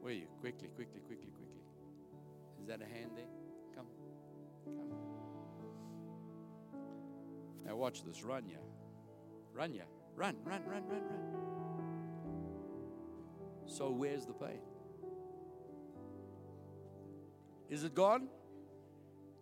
[0.00, 0.26] Where are you?
[0.40, 1.39] Quickly, quickly, quickly, quickly.
[2.70, 3.24] That a hand there?
[3.74, 3.86] Come.
[4.64, 4.90] Come.
[7.66, 8.22] Now watch this.
[8.22, 8.58] Run ya.
[9.52, 9.82] Run ya.
[10.14, 11.20] Run, run, run, run, run.
[13.66, 14.60] So where's the pain?
[17.68, 18.28] Is it gone?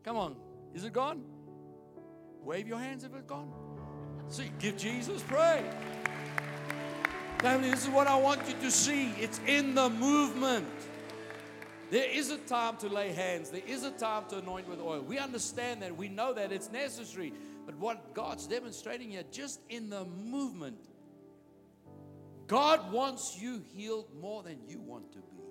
[0.05, 0.37] Come on.
[0.75, 1.23] Is it gone?
[2.43, 3.53] Wave your hands if it's gone.
[4.31, 5.67] See, give Jesus praise.
[7.41, 9.11] Family, this is what I want you to see.
[9.21, 10.67] It's in the movement.
[11.91, 15.01] There is a time to lay hands, there is a time to anoint with oil.
[15.01, 17.33] We understand that, we know that it's necessary.
[17.65, 20.79] But what God's demonstrating here, just in the movement,
[22.47, 25.43] God wants you healed more than you want to be.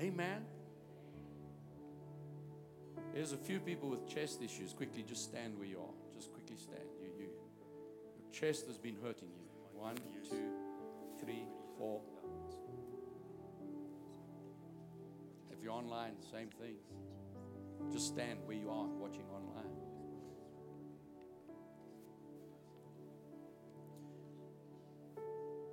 [0.00, 0.44] Amen.
[3.14, 4.72] There's a few people with chest issues.
[4.72, 5.94] Quickly, just stand where you are.
[6.14, 7.28] Just quickly stand You, you,
[8.18, 9.46] Your chest has been hurting you.
[9.72, 9.96] One,
[10.28, 10.50] two,
[11.24, 11.44] three,
[11.78, 12.00] four.
[15.66, 16.76] You're online, same thing.
[17.92, 19.64] Just stand where you are watching online.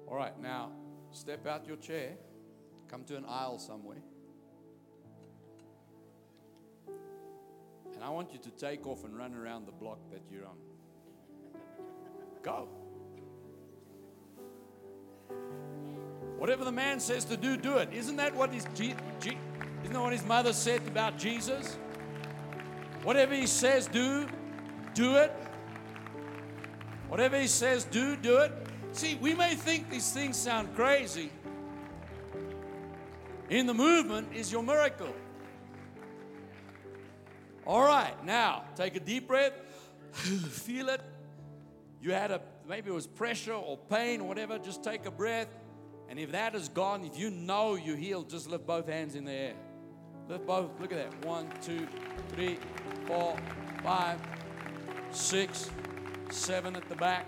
[0.07, 0.71] All right, now
[1.11, 2.13] step out your chair,
[2.87, 4.01] come to an aisle somewhere.
[7.93, 10.57] And I want you to take off and run around the block that you're on.
[12.41, 12.67] Go.
[16.39, 17.89] Whatever the man says to do, do it.
[17.93, 19.37] Isn't that what his G, G,
[19.83, 21.77] isn't that what his mother said about Jesus?
[23.03, 24.27] Whatever he says, do,
[24.93, 25.31] do it.
[27.09, 28.51] Whatever he says, do, do it.
[28.93, 31.31] See, we may think these things sound crazy.
[33.49, 35.13] In the movement is your miracle.
[37.65, 39.53] All right, now take a deep breath,
[40.13, 41.01] feel it,
[42.01, 45.47] you had a maybe it was pressure or pain or whatever, just take a breath.
[46.09, 49.25] And if that is gone, if you know you're healed, just lift both hands in
[49.25, 49.53] the air.
[50.29, 50.69] Lift both.
[50.79, 51.25] Look at that.
[51.25, 51.87] One, two,
[52.29, 52.57] three,
[53.05, 53.35] four,
[53.83, 54.19] five,
[55.11, 55.69] six,
[56.29, 57.27] seven at the back.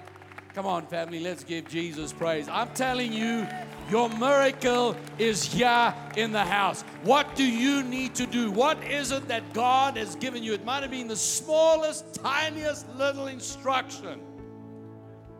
[0.53, 2.47] Come on, family, let's give Jesus praise.
[2.47, 3.45] I'm telling you,
[3.89, 6.83] your miracle is here in the house.
[7.03, 8.51] What do you need to do?
[8.51, 10.53] What is it that God has given you?
[10.53, 14.21] It might have been the smallest, tiniest little instruction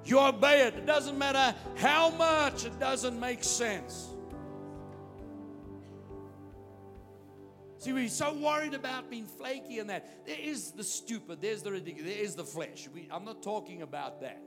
[0.06, 0.76] you obey it.
[0.76, 4.10] It doesn't matter how much, it doesn't make sense.
[7.78, 10.26] See, we're so worried about being flaky and that.
[10.26, 12.88] There is the stupid, there's the ridiculous, there is the flesh.
[12.94, 14.42] We, I'm not talking about that.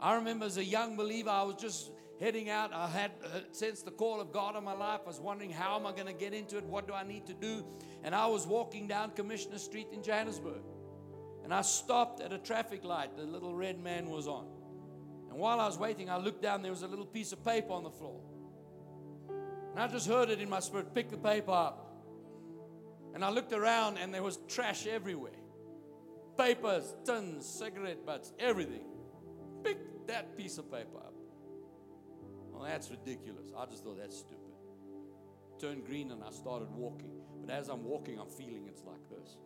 [0.00, 1.90] I remember as a young believer, I was just
[2.20, 2.72] heading out.
[2.72, 5.00] I had uh, sensed the call of God on my life.
[5.04, 6.64] I was wondering, how am I going to get into it?
[6.64, 7.64] What do I need to do?
[8.02, 10.62] And I was walking down Commissioner Street in Johannesburg.
[11.42, 13.16] And I stopped at a traffic light.
[13.16, 14.46] The little red man was on.
[15.30, 16.62] And while I was waiting, I looked down.
[16.62, 18.20] There was a little piece of paper on the floor.
[19.72, 21.83] And I just heard it in my spirit pick the paper up.
[23.14, 25.32] And I looked around, and there was trash everywhere
[26.36, 28.84] papers, tins, cigarette butts, everything.
[29.62, 31.14] Pick that piece of paper up.
[32.50, 33.50] Well, that's ridiculous.
[33.56, 34.40] I just thought that's stupid.
[35.60, 37.12] Turned green and I started walking.
[37.40, 39.36] But as I'm walking, I'm feeling it's like this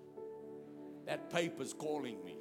[1.06, 2.36] that paper's calling me.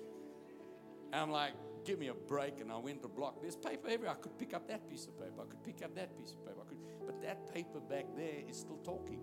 [1.14, 1.54] And I'm like,
[1.86, 2.60] give me a break.
[2.60, 3.42] And I went to block.
[3.42, 4.12] There's paper everywhere.
[4.12, 5.42] I could pick up that piece of paper.
[5.42, 6.60] I could pick up that piece of paper.
[6.66, 9.22] I could, but that paper back there is still talking.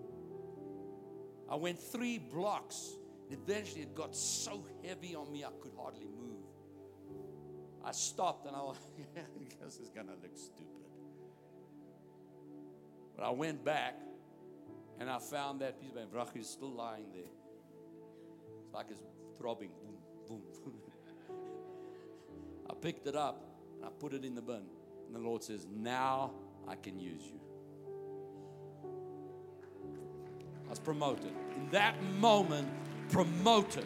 [1.49, 2.95] I went three blocks
[3.29, 6.45] And Eventually, it got so heavy on me, I could hardly move.
[7.83, 8.77] I stopped and I was,
[9.63, 10.69] this is going to look stupid.
[13.15, 13.95] But I went back
[14.99, 17.31] and I found that piece of Vrach is still lying there.
[18.63, 19.01] It's like it's
[19.37, 19.71] throbbing.
[20.27, 20.73] Boom, boom.
[22.69, 23.43] I picked it up
[23.77, 24.63] and I put it in the bin.
[25.07, 26.31] And the Lord says, Now
[26.67, 27.39] I can use you.
[30.65, 31.33] I was promoted.
[31.55, 32.67] In that moment,
[33.09, 33.85] promoted.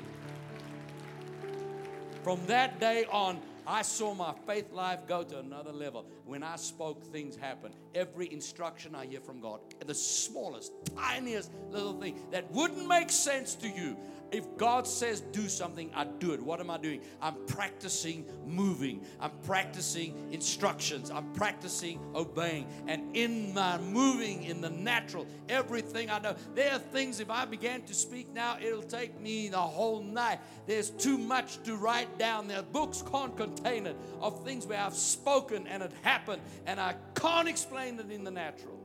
[2.24, 6.06] From that day on, I saw my faith life go to another level.
[6.26, 7.76] When I spoke, things happened.
[7.94, 13.54] Every instruction I hear from God, the smallest, tiniest little thing that wouldn't make sense
[13.56, 13.96] to you,
[14.32, 16.42] if God says do something, I do it.
[16.42, 17.02] What am I doing?
[17.22, 19.06] I'm practicing moving.
[19.20, 21.10] I'm practicing instructions.
[21.10, 22.68] I'm practicing obeying.
[22.88, 27.46] And in my moving in the natural, everything I know, there are things, if I
[27.46, 30.40] began to speak now, it'll take me the whole night.
[30.68, 32.48] There's too much to write down.
[32.48, 36.96] There books can't contain it of things where I've spoken and it happened, and I
[37.16, 38.80] can't explain it in the natural.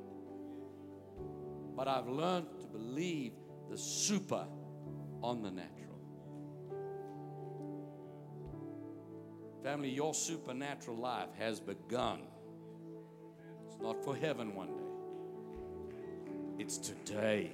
[1.76, 3.32] But I've learned to believe
[3.70, 4.46] the super
[5.24, 5.98] on the natural.
[9.62, 12.20] Family, your supernatural life has begun.
[13.66, 14.84] It's not for heaven one day,
[16.58, 17.52] it's today.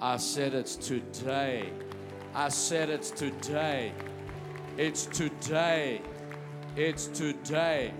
[0.00, 1.70] I said it's today.
[2.34, 3.92] I said it's today.
[4.78, 6.00] It's today.
[6.74, 7.92] It's today.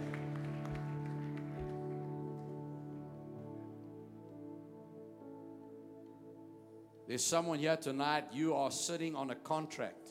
[7.09, 10.11] There's someone here tonight, you are sitting on a contract.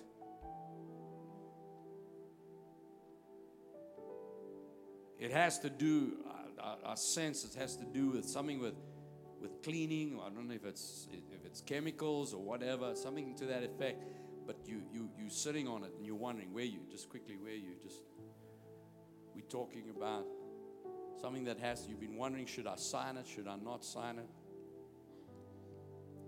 [5.19, 8.73] It has to do, uh, uh, I, sense it has to do with something with,
[9.39, 10.19] with cleaning.
[10.19, 14.03] I don't know if it's, if it's chemicals or whatever, something to that effect.
[14.47, 17.53] But you, you, you're sitting on it and you're wondering where you, just quickly, where
[17.53, 18.01] you, just,
[19.35, 20.25] we're talking about
[21.21, 23.27] something that has, you've been wondering, should I sign it?
[23.27, 24.29] Should I not sign it?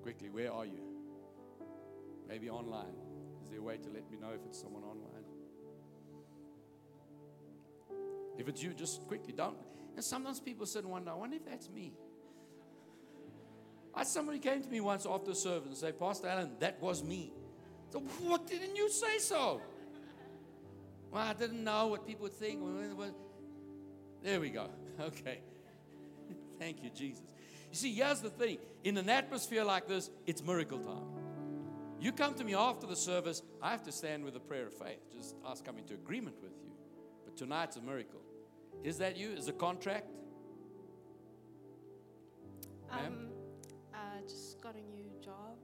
[0.01, 0.81] Quickly, where are you?
[2.27, 2.95] Maybe online.
[3.43, 5.23] Is there a way to let me know if it's someone online?
[8.37, 9.57] If it's you, just quickly don't.
[9.95, 11.93] And sometimes people sit and wonder, I wonder if that's me.
[13.93, 17.33] I somebody came to me once after service and said, Pastor Allan, that was me.
[17.91, 19.61] So what didn't you say so?
[21.11, 22.61] Well, I didn't know what people would think.
[24.23, 24.69] There we go.
[24.99, 25.39] Okay.
[26.59, 27.23] Thank you, Jesus.
[27.71, 31.19] You see, here's the thing in an atmosphere like this, it's miracle time.
[31.99, 34.73] You come to me after the service, I have to stand with a prayer of
[34.73, 34.99] faith.
[35.13, 36.71] Just ask, come into agreement with you.
[37.25, 38.21] But tonight's a miracle.
[38.83, 39.31] Is that you?
[39.31, 40.07] Is a contract?
[42.89, 43.27] Um,
[43.93, 45.57] I just got a new job,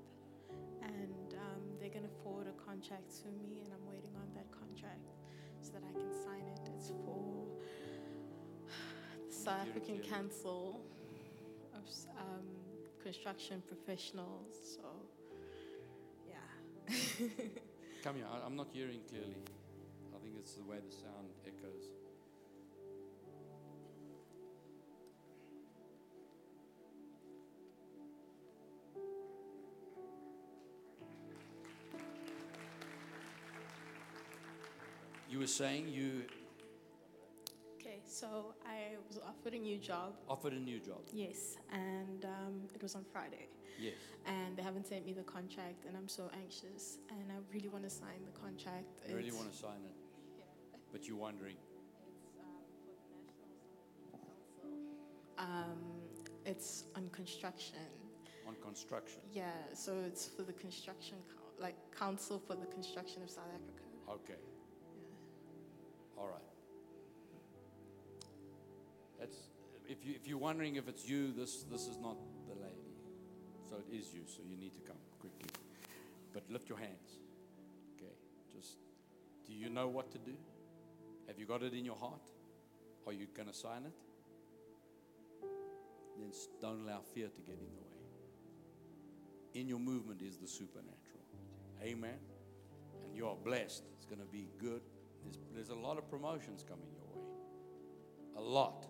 [0.84, 4.52] and um, they're going to forward a contract to me, and I'm waiting on that
[4.52, 5.08] contract
[5.62, 6.70] so that I can sign it.
[6.76, 7.48] It's for
[9.28, 10.85] the South African Council
[12.20, 12.46] um,
[13.04, 14.56] construction professionals.
[14.76, 14.84] So,
[16.28, 16.96] yeah.
[18.04, 18.26] Come here.
[18.46, 19.44] I'm not hearing clearly.
[20.16, 21.90] I think it's the way the sound echoes.
[35.30, 36.24] You were saying you
[38.26, 40.14] so I was offered a new job.
[40.30, 41.02] Offered a new job?
[41.14, 43.48] Yes, and um, it was on Friday.
[43.80, 43.94] Yes.
[44.26, 47.84] And they haven't sent me the contract, and I'm so anxious, and I really want
[47.84, 48.86] to sign the contract.
[49.08, 49.96] You really want to sign it?
[50.38, 50.46] Yeah.
[50.92, 51.58] But you're wondering?
[51.58, 52.56] It's um,
[54.12, 54.74] for the National Council.
[55.38, 55.80] Um,
[56.46, 57.90] it's on construction.
[58.48, 59.22] On construction?
[59.32, 61.18] Yeah, so it's for the construction,
[61.60, 63.84] like Council for the Construction of South Africa.
[64.10, 64.40] Okay.
[64.40, 66.22] Yeah.
[66.22, 66.55] All right.
[69.98, 72.18] If, you, if you're wondering if it's you, this, this is not
[72.48, 72.76] the lady.
[73.70, 75.50] So it is you, so you need to come quickly.
[76.34, 77.20] But lift your hands.
[77.96, 78.14] Okay,
[78.54, 78.78] just,
[79.48, 80.34] do you know what to do?
[81.28, 82.22] Have you got it in your heart?
[83.08, 83.94] Are you going to sign it?
[86.18, 86.32] Then
[86.62, 89.62] don't allow fear to get in the way.
[89.62, 91.24] In your movement is the supernatural.
[91.84, 92.18] Amen.
[93.04, 93.84] And you are blessed.
[93.96, 94.82] It's going to be good.
[95.24, 97.28] There's, there's a lot of promotions coming your way.
[98.38, 98.88] A lot.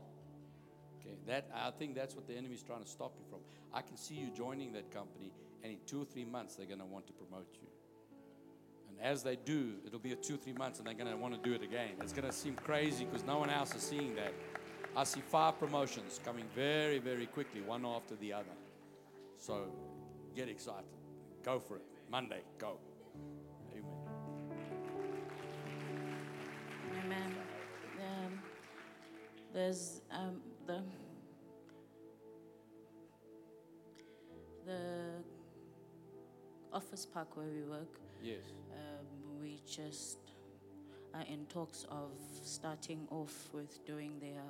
[1.06, 3.40] Okay, that I think that's what the enemy is trying to stop you from.
[3.74, 5.32] I can see you joining that company,
[5.64, 7.68] and in two or three months they're going to want to promote you.
[8.90, 11.34] And as they do, it'll be a two, three months, and they're going to want
[11.34, 11.90] to do it again.
[12.02, 14.34] It's going to seem crazy because no one else is seeing that.
[14.96, 18.46] I see five promotions coming very, very quickly, one after the other.
[19.38, 19.66] So
[20.36, 20.86] get excited.
[21.44, 21.84] Go for it.
[22.10, 22.78] Monday, go.
[23.74, 23.86] Amen.
[27.06, 27.36] Amen.
[28.00, 28.40] Um,
[29.54, 30.42] there's um,
[36.96, 38.00] office park where we work.
[38.24, 38.44] Yes.
[38.72, 40.18] Um, we just
[41.14, 44.44] are in talks of starting off with doing their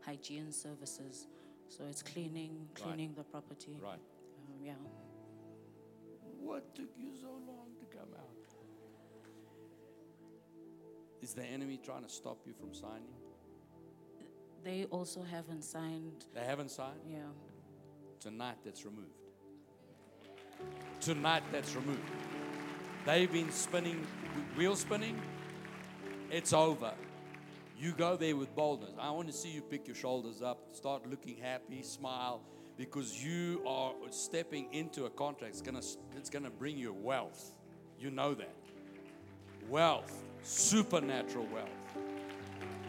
[0.00, 1.28] hygiene services.
[1.68, 2.74] So it's cleaning, Right.
[2.82, 3.78] cleaning the property.
[3.80, 3.92] Right.
[3.94, 4.74] Um, yeah.
[6.40, 8.54] What took you so long to come out?
[11.22, 13.14] Is the enemy trying to stop you from signing?
[14.64, 16.24] They also haven't signed.
[16.34, 17.00] They haven't signed?
[17.08, 17.30] Yeah.
[18.18, 19.23] Tonight that's removed.
[21.00, 22.00] Tonight that's removed.
[23.04, 24.06] They've been spinning,
[24.56, 25.20] wheel spinning.
[26.30, 26.92] It's over.
[27.78, 28.94] You go there with boldness.
[28.98, 32.40] I want to see you pick your shoulders up, start looking happy, smile,
[32.76, 35.52] because you are stepping into a contract.
[35.52, 35.82] It's gonna,
[36.16, 37.52] it's gonna bring you wealth.
[37.98, 38.54] You know that.
[39.68, 41.68] Wealth, supernatural wealth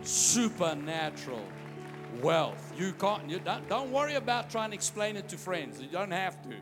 [0.08, 1.44] supernatural
[2.22, 2.74] wealth.
[2.78, 5.82] You can't, you don't, don't worry about trying to explain it to friends.
[5.82, 6.56] You don't have to.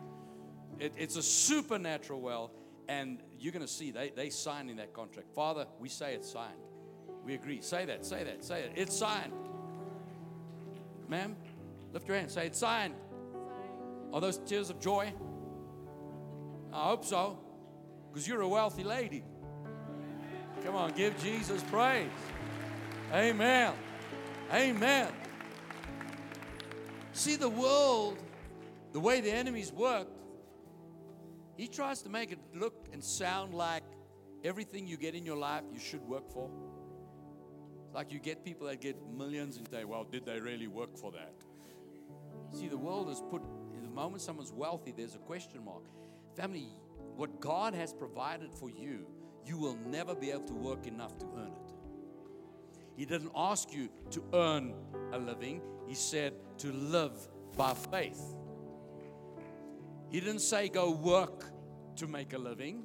[0.83, 2.51] It, it's a supernatural wealth,
[2.89, 5.33] and you're going to see they, they signing that contract.
[5.33, 6.59] Father, we say it's signed.
[7.23, 7.61] We agree.
[7.61, 8.73] Say that, say that, say it.
[8.75, 9.31] It's signed.
[11.07, 11.37] Ma'am,
[11.93, 12.29] lift your hand.
[12.29, 12.95] Say it's signed.
[14.11, 15.13] Are those tears of joy?
[16.73, 17.39] I hope so,
[18.11, 19.23] because you're a wealthy lady.
[20.65, 22.09] Come on, give Jesus praise.
[23.13, 23.73] Amen.
[24.53, 25.07] Amen.
[27.13, 28.17] See, the world,
[28.91, 30.11] the way the enemies worked,
[31.55, 33.83] he tries to make it look and sound like
[34.43, 36.49] everything you get in your life you should work for.
[37.93, 41.11] Like you get people that get millions and say, well, did they really work for
[41.11, 41.33] that?
[42.51, 43.41] See, the world has put,
[43.81, 45.83] the moment someone's wealthy, there's a question mark.
[46.35, 46.69] Family,
[47.15, 49.05] what God has provided for you,
[49.45, 51.73] you will never be able to work enough to earn it.
[52.95, 54.73] He didn't ask you to earn
[55.11, 57.13] a living, He said to live
[57.55, 58.21] by faith.
[60.13, 61.45] He didn't say go work
[61.95, 62.83] to make a living.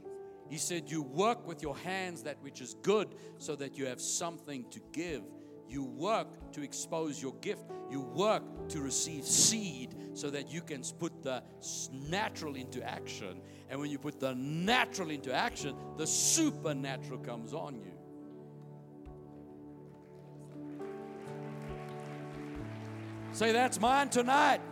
[0.49, 4.01] He said you work with your hands that which is good so that you have
[4.01, 5.21] something to give.
[5.69, 7.65] You work to expose your gift.
[7.91, 11.43] You work to receive seed so that you can put the
[11.93, 13.43] natural into action.
[13.69, 17.93] And when you put the natural into action, the supernatural comes on you.
[23.33, 24.63] Say, that's mine tonight.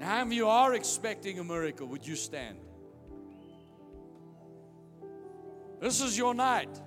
[0.00, 1.86] Now, of you are expecting a miracle?
[1.88, 2.56] Would you stand?
[5.78, 6.80] This is your night.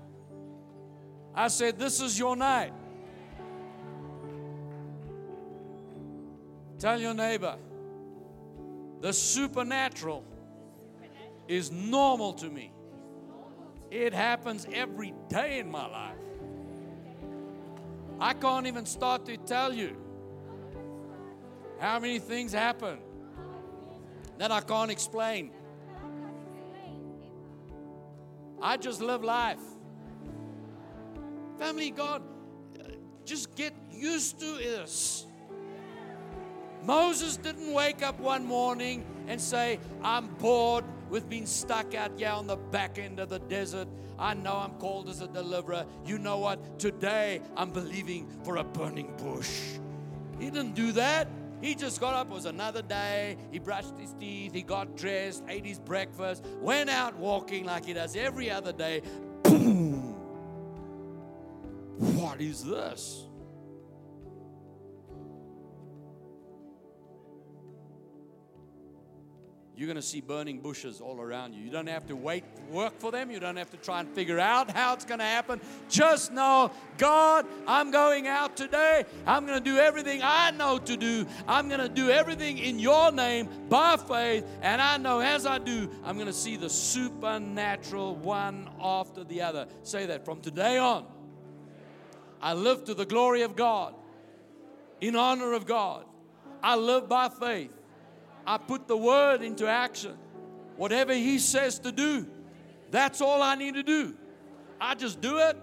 [1.35, 2.73] I said, This is your night.
[6.79, 7.55] Tell your neighbor,
[8.99, 10.23] the supernatural
[11.47, 12.73] is normal to me.
[13.91, 16.17] It happens every day in my life.
[18.19, 20.02] I can't even start to tell you
[21.83, 22.97] how many things happen
[24.37, 25.51] that I can't explain.
[28.61, 29.59] I just live life.
[31.59, 32.23] Family, God,
[33.25, 35.25] just get used to this.
[36.83, 42.29] Moses didn't wake up one morning and say, I'm bored with being stuck out here
[42.29, 43.89] on the back end of the desert.
[44.17, 45.85] I know I'm called as a deliverer.
[46.05, 46.79] You know what?
[46.79, 49.49] Today I'm believing for a burning bush.
[50.39, 51.27] He didn't do that.
[51.63, 52.29] He just got up.
[52.29, 53.37] It was another day.
[53.49, 54.53] He brushed his teeth.
[54.53, 59.01] He got dressed, ate his breakfast, went out walking like he does every other day.
[59.43, 60.13] Boom!
[62.17, 63.27] What is this?
[69.75, 71.63] You're going to see burning bushes all around you.
[71.63, 73.31] You don't have to wait, work for them.
[73.31, 75.59] You don't have to try and figure out how it's going to happen.
[75.89, 76.69] Just know,
[76.99, 79.03] God, I'm going out today.
[79.25, 81.25] I'm going to do everything I know to do.
[81.47, 84.45] I'm going to do everything in your name by faith.
[84.61, 89.41] And I know as I do, I'm going to see the supernatural one after the
[89.41, 89.65] other.
[89.81, 91.07] Say that from today on.
[92.39, 93.95] I live to the glory of God,
[95.01, 96.05] in honor of God.
[96.61, 97.71] I live by faith.
[98.45, 100.17] I put the word into action.
[100.75, 102.27] Whatever He says to do,
[102.91, 104.15] that's all I need to do.
[104.79, 105.57] I just do it.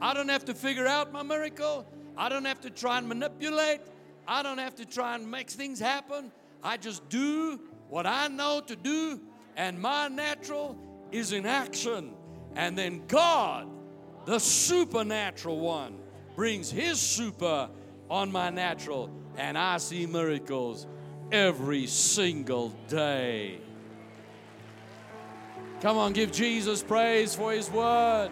[0.00, 1.86] I don't have to figure out my miracle.
[2.16, 3.80] I don't have to try and manipulate.
[4.26, 6.30] I don't have to try and make things happen.
[6.62, 9.20] I just do what I know to do,
[9.56, 10.78] and my natural
[11.10, 12.12] is in action.
[12.54, 13.68] And then God,
[14.26, 15.98] the supernatural one,
[16.36, 17.68] brings His super
[18.08, 20.86] on my natural, and I see miracles
[21.32, 23.58] every single day.
[25.80, 28.30] Come on, give Jesus praise for his word.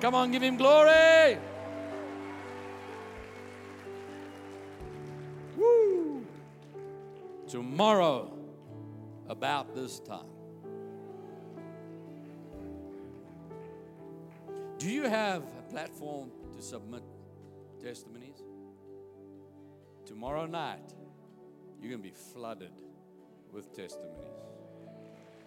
[0.00, 1.38] Come on, give him glory.
[5.56, 6.24] Woo!
[7.48, 8.30] Tomorrow,
[9.28, 10.26] about this time.
[14.78, 17.02] Do you have a platform to submit
[17.82, 18.42] testimonies?
[20.04, 20.92] Tomorrow night,
[21.80, 22.72] you're going to be flooded
[23.52, 24.12] with testimonies.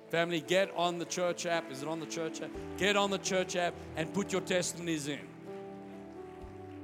[0.10, 1.72] Family, get on the church app.
[1.72, 2.50] Is it on the church app?
[2.78, 5.20] Get on the church app and put your testimonies in.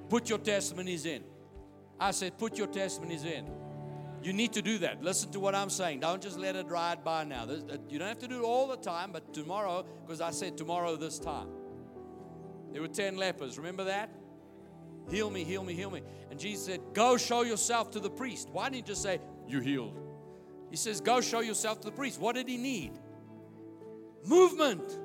[0.10, 1.24] Put your testimonies in.
[2.00, 3.50] I said, put your testimonies in.
[4.22, 5.04] You need to do that.
[5.04, 6.00] Listen to what I'm saying.
[6.02, 7.44] Don't just let it ride by now.
[7.44, 10.58] Uh, you don't have to do it all the time, but tomorrow, because I said
[10.58, 11.48] tomorrow this time.
[12.72, 13.58] There were 10 lepers.
[13.58, 14.10] Remember that?
[15.10, 16.02] Heal me, heal me, heal me.
[16.32, 18.50] And Jesus said, Go show yourself to the priest.
[18.52, 20.00] Why didn't you just say, You healed?
[20.70, 22.20] He says, Go show yourself to the priest.
[22.20, 22.94] What did he need?
[24.26, 25.00] Movement.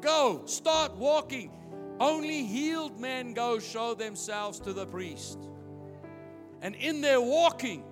[0.00, 1.50] Go, start walking.
[1.98, 5.38] Only healed men go show themselves to the priest.
[6.62, 7.84] And in their walking,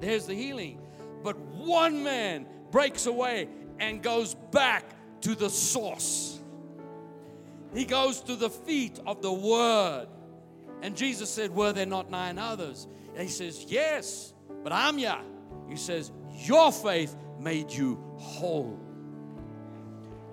[0.00, 0.80] there's the healing.
[1.22, 3.48] But one man breaks away
[3.78, 4.84] and goes back
[5.22, 6.40] to the source.
[7.74, 10.06] He goes to the feet of the Word.
[10.82, 12.86] And Jesus said, Were there not nine others?
[13.14, 14.32] And he says, Yes,
[14.62, 15.18] but I'm here.
[15.68, 18.78] He says, Your faith made you whole.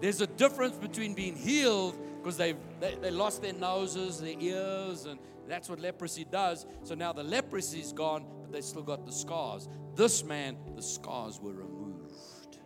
[0.02, 5.20] There's a difference between being healed because they, they lost their noses, their ears, and
[5.48, 6.66] that's what leprosy does.
[6.84, 9.68] So now the leprosy is gone, but they still got the scars.
[9.96, 12.60] This man, the scars were removed.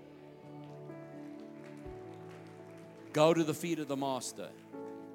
[3.13, 4.49] Go to the feet of the master.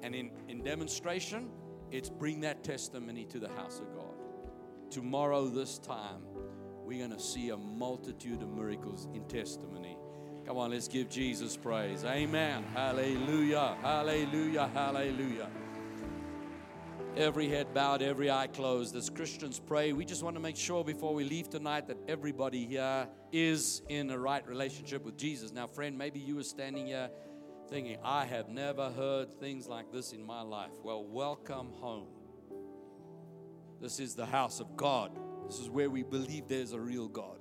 [0.01, 1.49] And in, in demonstration,
[1.91, 4.05] it's bring that testimony to the house of God.
[4.89, 6.21] Tomorrow, this time,
[6.89, 9.95] we're going to see a multitude of miracles in testimony.
[10.47, 12.03] Come on, let's give Jesus praise.
[12.03, 12.63] Amen.
[12.73, 13.77] Hallelujah.
[13.79, 14.71] Hallelujah.
[14.73, 15.49] Hallelujah.
[17.15, 18.95] Every head bowed, every eye closed.
[18.95, 22.65] As Christians pray, we just want to make sure before we leave tonight that everybody
[22.65, 25.51] here is in a right relationship with Jesus.
[25.51, 27.11] Now, friend, maybe you were standing here
[27.69, 30.71] thinking, I have never heard things like this in my life.
[30.83, 32.07] Well, welcome home.
[33.79, 35.11] This is the house of God.
[35.49, 37.39] This is where we believe there's a real God.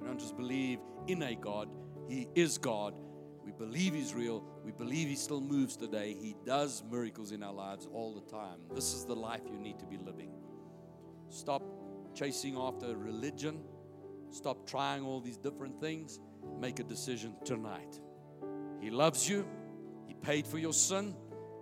[0.00, 1.68] We don't just believe in a God,
[2.08, 2.92] He is God.
[3.44, 4.44] We believe He's real.
[4.64, 6.16] We believe He still moves today.
[6.20, 8.58] He does miracles in our lives all the time.
[8.74, 10.32] This is the life you need to be living.
[11.28, 11.62] Stop
[12.16, 13.60] chasing after religion.
[14.32, 16.18] Stop trying all these different things.
[16.58, 18.00] Make a decision tonight.
[18.80, 19.46] He loves you.
[20.08, 21.14] He paid for your sin.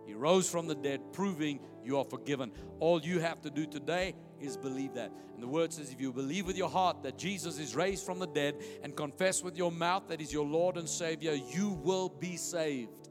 [0.07, 2.53] He rose from the dead, proving you are forgiven.
[2.80, 5.12] All you have to do today is believe that.
[5.34, 8.18] And the word says, if you believe with your heart that Jesus is raised from
[8.18, 12.09] the dead and confess with your mouth that He's your Lord and Savior, you will
[12.09, 13.03] be saved.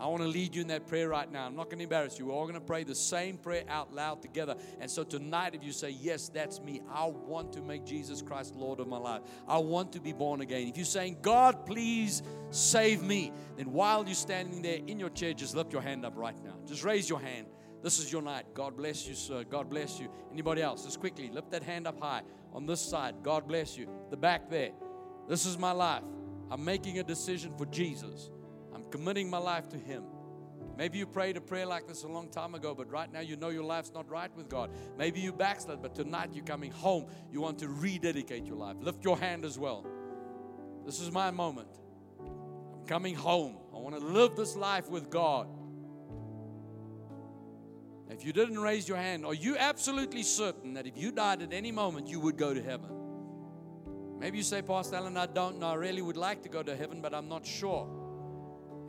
[0.00, 1.44] I want to lead you in that prayer right now.
[1.44, 2.26] I'm not going to embarrass you.
[2.26, 4.56] We're all going to pray the same prayer out loud together.
[4.80, 8.56] And so tonight, if you say, Yes, that's me, I want to make Jesus Christ
[8.56, 10.68] Lord of my life, I want to be born again.
[10.68, 15.34] If you're saying, God, please save me, then while you're standing there in your chair,
[15.34, 16.54] just lift your hand up right now.
[16.66, 17.46] Just raise your hand.
[17.82, 18.46] This is your night.
[18.54, 19.44] God bless you, sir.
[19.44, 20.08] God bless you.
[20.32, 20.84] Anybody else?
[20.84, 22.22] Just quickly lift that hand up high
[22.52, 23.16] on this side.
[23.22, 23.88] God bless you.
[24.10, 24.70] The back there.
[25.28, 26.02] This is my life.
[26.50, 28.30] I'm making a decision for Jesus
[28.80, 30.04] I'm committing my life to Him.
[30.76, 33.36] Maybe you prayed a prayer like this a long time ago, but right now you
[33.36, 34.70] know your life's not right with God.
[34.96, 37.06] Maybe you backslid, but tonight you're coming home.
[37.30, 38.76] You want to rededicate your life.
[38.80, 39.86] Lift your hand as well.
[40.86, 41.68] This is my moment.
[42.18, 43.58] I'm coming home.
[43.74, 45.48] I want to live this life with God.
[48.10, 51.52] If you didn't raise your hand, are you absolutely certain that if you died at
[51.52, 52.90] any moment, you would go to heaven?
[54.18, 55.68] Maybe you say, Pastor Allan, I don't know.
[55.68, 57.88] I really would like to go to heaven, but I'm not sure.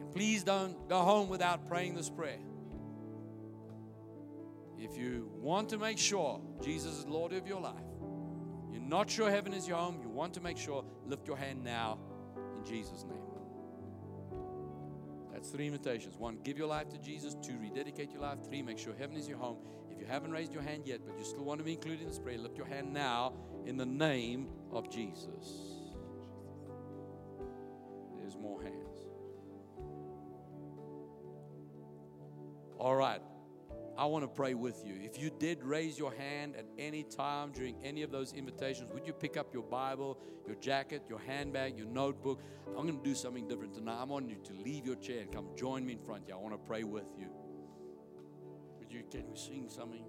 [0.01, 2.39] And Please don't go home without praying this prayer.
[4.77, 7.75] If you want to make sure Jesus is Lord of your life,
[8.71, 11.63] you're not sure heaven is your home, you want to make sure, lift your hand
[11.63, 11.99] now
[12.57, 13.30] in Jesus' name.
[15.31, 16.17] That's three invitations.
[16.17, 17.35] One, give your life to Jesus.
[17.41, 18.39] Two, rededicate your life.
[18.45, 19.57] Three, make sure heaven is your home.
[19.91, 22.07] If you haven't raised your hand yet, but you still want to be included in
[22.07, 23.33] this prayer, lift your hand now
[23.65, 25.27] in the name of Jesus.
[28.19, 28.75] There's more hands.
[32.77, 33.21] All right.
[33.97, 34.95] I want to pray with you.
[35.01, 39.05] If you did raise your hand at any time during any of those invitations, would
[39.05, 40.17] you pick up your Bible,
[40.47, 42.41] your jacket, your handbag, your notebook?
[42.67, 43.99] I'm going to do something different tonight.
[43.99, 46.35] I want you to leave your chair and come join me in front here.
[46.35, 47.27] I want to pray with you.
[48.79, 50.03] Would you can we sing something?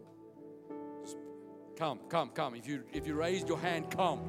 [1.77, 2.55] Come, come, come.
[2.55, 4.21] If you if you raised your hand, come.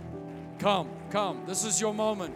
[0.60, 1.44] Come, come.
[1.46, 2.34] This is your moment.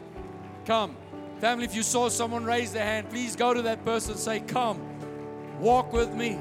[0.66, 0.96] Come.
[1.40, 4.40] Family, if you saw someone raise their hand, please go to that person and say,
[4.40, 4.82] Come,
[5.60, 6.40] walk with me.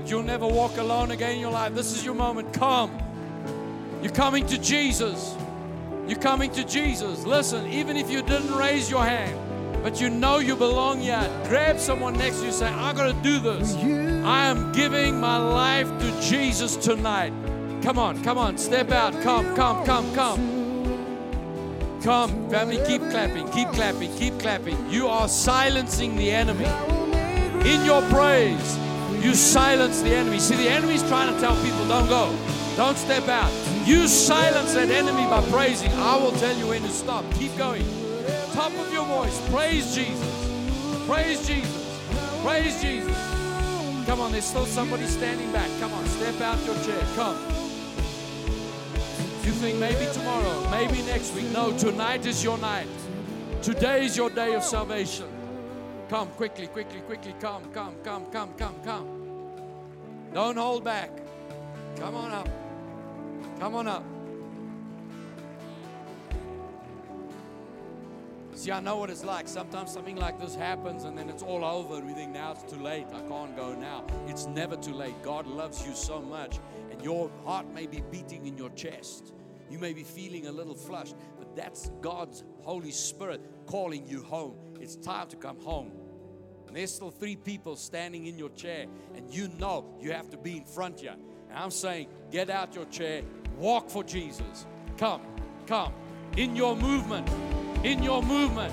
[0.00, 1.74] But you'll never walk alone again in your life.
[1.74, 2.54] This is your moment.
[2.54, 2.90] Come.
[4.02, 5.36] You're coming to Jesus.
[6.08, 7.26] You're coming to Jesus.
[7.26, 9.38] Listen, even if you didn't raise your hand,
[9.82, 13.12] but you know you belong here, grab someone next to you and say, I gotta
[13.22, 13.74] do this.
[13.74, 17.34] I am giving my life to Jesus tonight.
[17.82, 19.12] Come on, come on, step out.
[19.20, 22.00] Come, come, come, come.
[22.02, 24.88] Come, family, keep clapping, keep clapping, keep clapping.
[24.88, 26.64] You are silencing the enemy.
[27.68, 28.78] In your praise,
[29.18, 30.38] you silence the enemy.
[30.38, 32.36] See, the enemy's trying to tell people, don't go,
[32.76, 33.50] don't step out.
[33.86, 35.90] You silence that enemy by praising.
[35.92, 37.24] I will tell you when to stop.
[37.34, 37.84] Keep going.
[38.52, 41.06] Top of your voice, praise Jesus.
[41.06, 42.00] Praise Jesus.
[42.44, 43.16] Praise Jesus.
[44.06, 45.70] Come on, there's still somebody standing back.
[45.80, 47.02] Come on, step out your chair.
[47.14, 47.36] Come.
[49.44, 51.50] You think maybe tomorrow, maybe next week.
[51.52, 52.88] No, tonight is your night.
[53.62, 55.26] Today is your day of salvation.
[56.10, 57.32] Come quickly, quickly, quickly.
[57.38, 59.52] Come, come, come, come, come, come.
[60.34, 61.08] Don't hold back.
[61.96, 62.48] Come on up.
[63.60, 64.04] Come on up.
[68.54, 69.46] See, I know what it's like.
[69.46, 71.98] Sometimes something like this happens and then it's all over.
[71.98, 73.06] And we think now it's too late.
[73.14, 74.04] I can't go now.
[74.26, 75.14] It's never too late.
[75.22, 76.58] God loves you so much,
[76.90, 79.32] and your heart may be beating in your chest.
[79.70, 84.56] You may be feeling a little flushed, but that's God's Holy Spirit calling you home.
[84.80, 85.99] It's time to come home.
[86.70, 90.36] And there's still three people standing in your chair, and you know you have to
[90.36, 91.16] be in front here.
[91.48, 93.22] And I'm saying, get out your chair,
[93.58, 94.66] walk for Jesus.
[94.96, 95.20] Come,
[95.66, 95.92] come.
[96.36, 97.28] In your movement,
[97.82, 98.72] in your movement,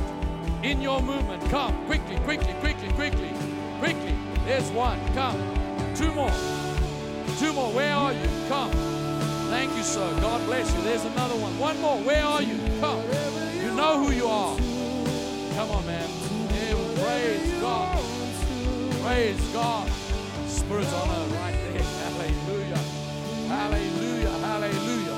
[0.64, 1.42] in your movement.
[1.50, 3.32] Come, quickly, quickly, quickly, quickly,
[3.80, 4.14] quickly.
[4.46, 5.00] There's one.
[5.16, 5.42] Come.
[5.96, 6.30] Two more.
[7.40, 7.74] Two more.
[7.74, 8.30] Where are you?
[8.48, 8.70] Come.
[9.50, 10.08] Thank you, sir.
[10.22, 10.84] God bless you.
[10.84, 11.58] There's another one.
[11.58, 11.98] One more.
[12.02, 12.60] Where are you?
[12.80, 13.02] Come.
[13.60, 14.56] You know who you are.
[15.56, 16.27] Come on, man.
[17.00, 18.04] Praise God.
[19.04, 19.88] Praise God.
[20.48, 21.84] Spirit's on her right there.
[22.04, 22.82] Hallelujah.
[23.48, 24.36] Hallelujah.
[24.40, 25.18] Hallelujah.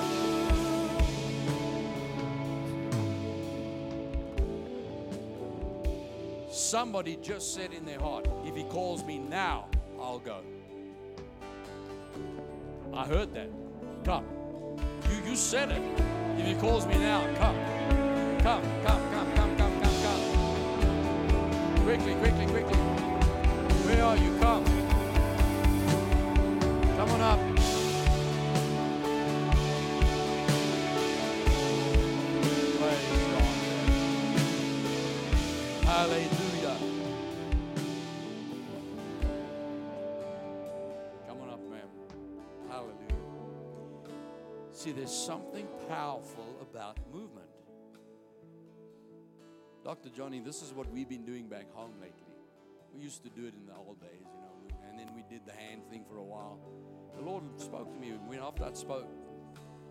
[6.52, 9.68] Somebody just said in their heart, if he calls me now,
[10.00, 10.42] I'll go.
[12.94, 13.50] I heard that.
[14.04, 14.26] Come.
[15.10, 15.82] You, you said it.
[16.38, 17.56] If he calls me now, come,
[18.40, 19.19] come, come, come.
[21.90, 22.78] Quickly, quickly, quickly.
[23.88, 24.38] Where are you?
[24.38, 24.64] Come.
[26.96, 27.40] Come on up.
[32.78, 33.44] Praise God.
[35.88, 36.78] Hallelujah.
[41.28, 41.90] Come on up, ma'am.
[42.70, 43.18] Hallelujah.
[44.74, 47.49] See, there's something powerful about movement.
[49.84, 50.10] Dr.
[50.10, 52.34] Johnny, this is what we've been doing back home lately.
[52.94, 55.46] We used to do it in the old days, you know, and then we did
[55.46, 56.60] the hand thing for a while.
[57.16, 59.08] The Lord spoke to me and when after I spoke,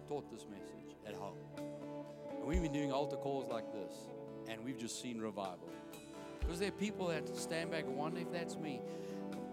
[0.07, 1.37] taught this message at home.
[1.57, 3.93] And we've been doing altar calls like this,
[4.49, 5.71] and we've just seen revival.
[6.41, 8.81] Because there are people that stand back and wonder if that's me.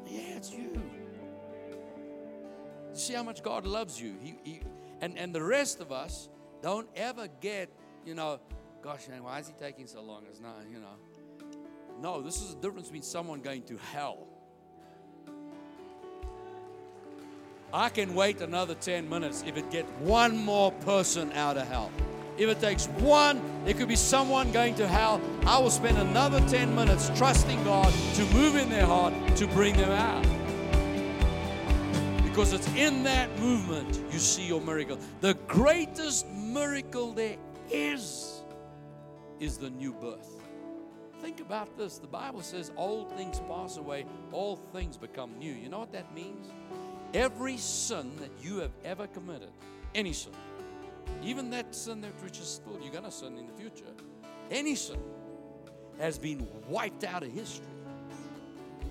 [0.05, 0.81] Yeah, it's you.
[2.93, 4.15] See how much God loves you.
[4.21, 4.61] He, he,
[5.01, 6.29] and, and the rest of us
[6.61, 7.69] don't ever get,
[8.05, 8.39] you know,
[8.85, 10.21] gosh, man, why is he taking so long?
[10.29, 10.93] It's not, you know.
[12.03, 14.27] No, this is the difference between someone going to hell.
[17.73, 21.91] I can wait another 10 minutes if it gets one more person out of hell.
[22.37, 25.19] If it takes one, it could be someone going to hell.
[25.47, 29.75] I will spend another 10 minutes trusting God to move in their heart to bring
[29.77, 30.23] them out.
[32.23, 34.99] Because it's in that movement you see your miracle.
[35.21, 37.37] The greatest miracle there
[37.71, 38.34] is,
[39.39, 40.41] is the new birth.
[41.21, 41.97] Think about this.
[41.97, 45.53] The Bible says, Old things pass away, all things become new.
[45.53, 46.47] You know what that means?
[47.13, 49.51] Every sin that you have ever committed,
[49.93, 50.33] any sin,
[51.23, 53.91] even that sin that which is still you're going to sin in the future,
[54.51, 54.99] any sin
[55.99, 57.65] has been wiped out of history.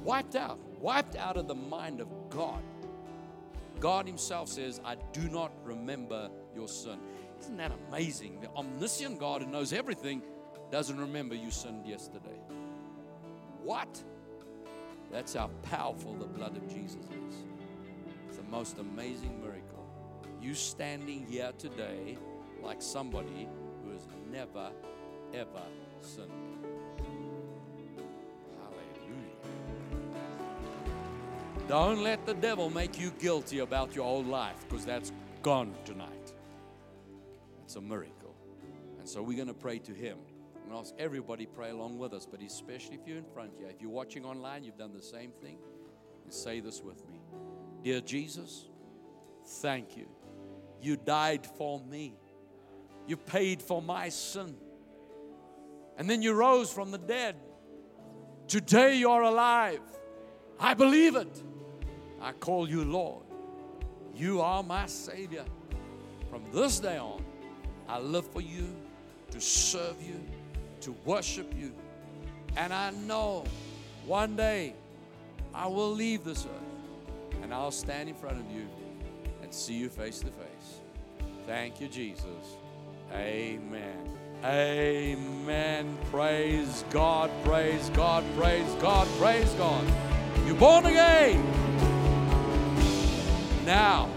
[0.03, 2.63] Wiped out, wiped out of the mind of God.
[3.81, 6.99] God Himself says, I do not remember your sin.
[7.41, 8.41] Isn't that amazing?
[8.41, 10.23] The omniscient God who knows everything
[10.75, 12.41] doesn't remember you sinned yesterday.
[13.63, 14.03] What?
[15.13, 17.37] That's how powerful the blood of Jesus is.
[18.27, 19.87] It's the most amazing miracle.
[20.43, 22.19] You standing here today
[22.61, 23.49] like somebody
[23.85, 24.73] who has never,
[25.33, 25.63] ever
[26.01, 26.33] sinned.
[28.59, 29.37] Hallelujah.
[31.69, 36.33] Don't let the devil make you guilty about your old life because that's gone tonight.
[37.63, 38.35] It's a miracle.
[38.99, 40.19] And so we're going to pray to him
[40.65, 43.53] I'm going to ask everybody pray along with us, but especially if you're in front
[43.59, 43.69] here.
[43.69, 45.59] If you're watching online, you've done the same thing.
[46.25, 47.21] And say this with me
[47.83, 48.65] Dear Jesus,
[49.61, 50.09] thank you.
[50.81, 52.15] You died for me,
[53.07, 54.57] you paid for my sin.
[55.97, 57.37] And then you rose from the dead.
[58.49, 59.81] Today you're alive.
[60.59, 61.43] I believe it.
[62.21, 63.25] I call you Lord.
[64.15, 65.45] You are my Savior.
[66.31, 67.23] From this day on,
[67.89, 68.75] I live for you,
[69.31, 70.21] to serve you,
[70.85, 71.73] to worship you.
[72.57, 73.45] And I know
[74.07, 74.75] one day
[75.55, 78.67] I will leave this earth and I'll stand in front of you
[79.43, 80.81] and see you face to face.
[81.47, 82.57] Thank you, Jesus.
[83.13, 84.15] Amen.
[84.45, 85.97] Amen.
[86.11, 89.87] Praise God, praise God, praise God, praise God.
[90.47, 91.43] You're born again.
[93.65, 94.11] Now,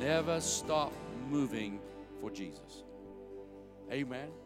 [0.00, 0.92] never stop
[1.30, 1.78] moving
[2.20, 2.82] for Jesus.
[3.92, 4.45] Amen.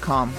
[0.00, 0.30] com.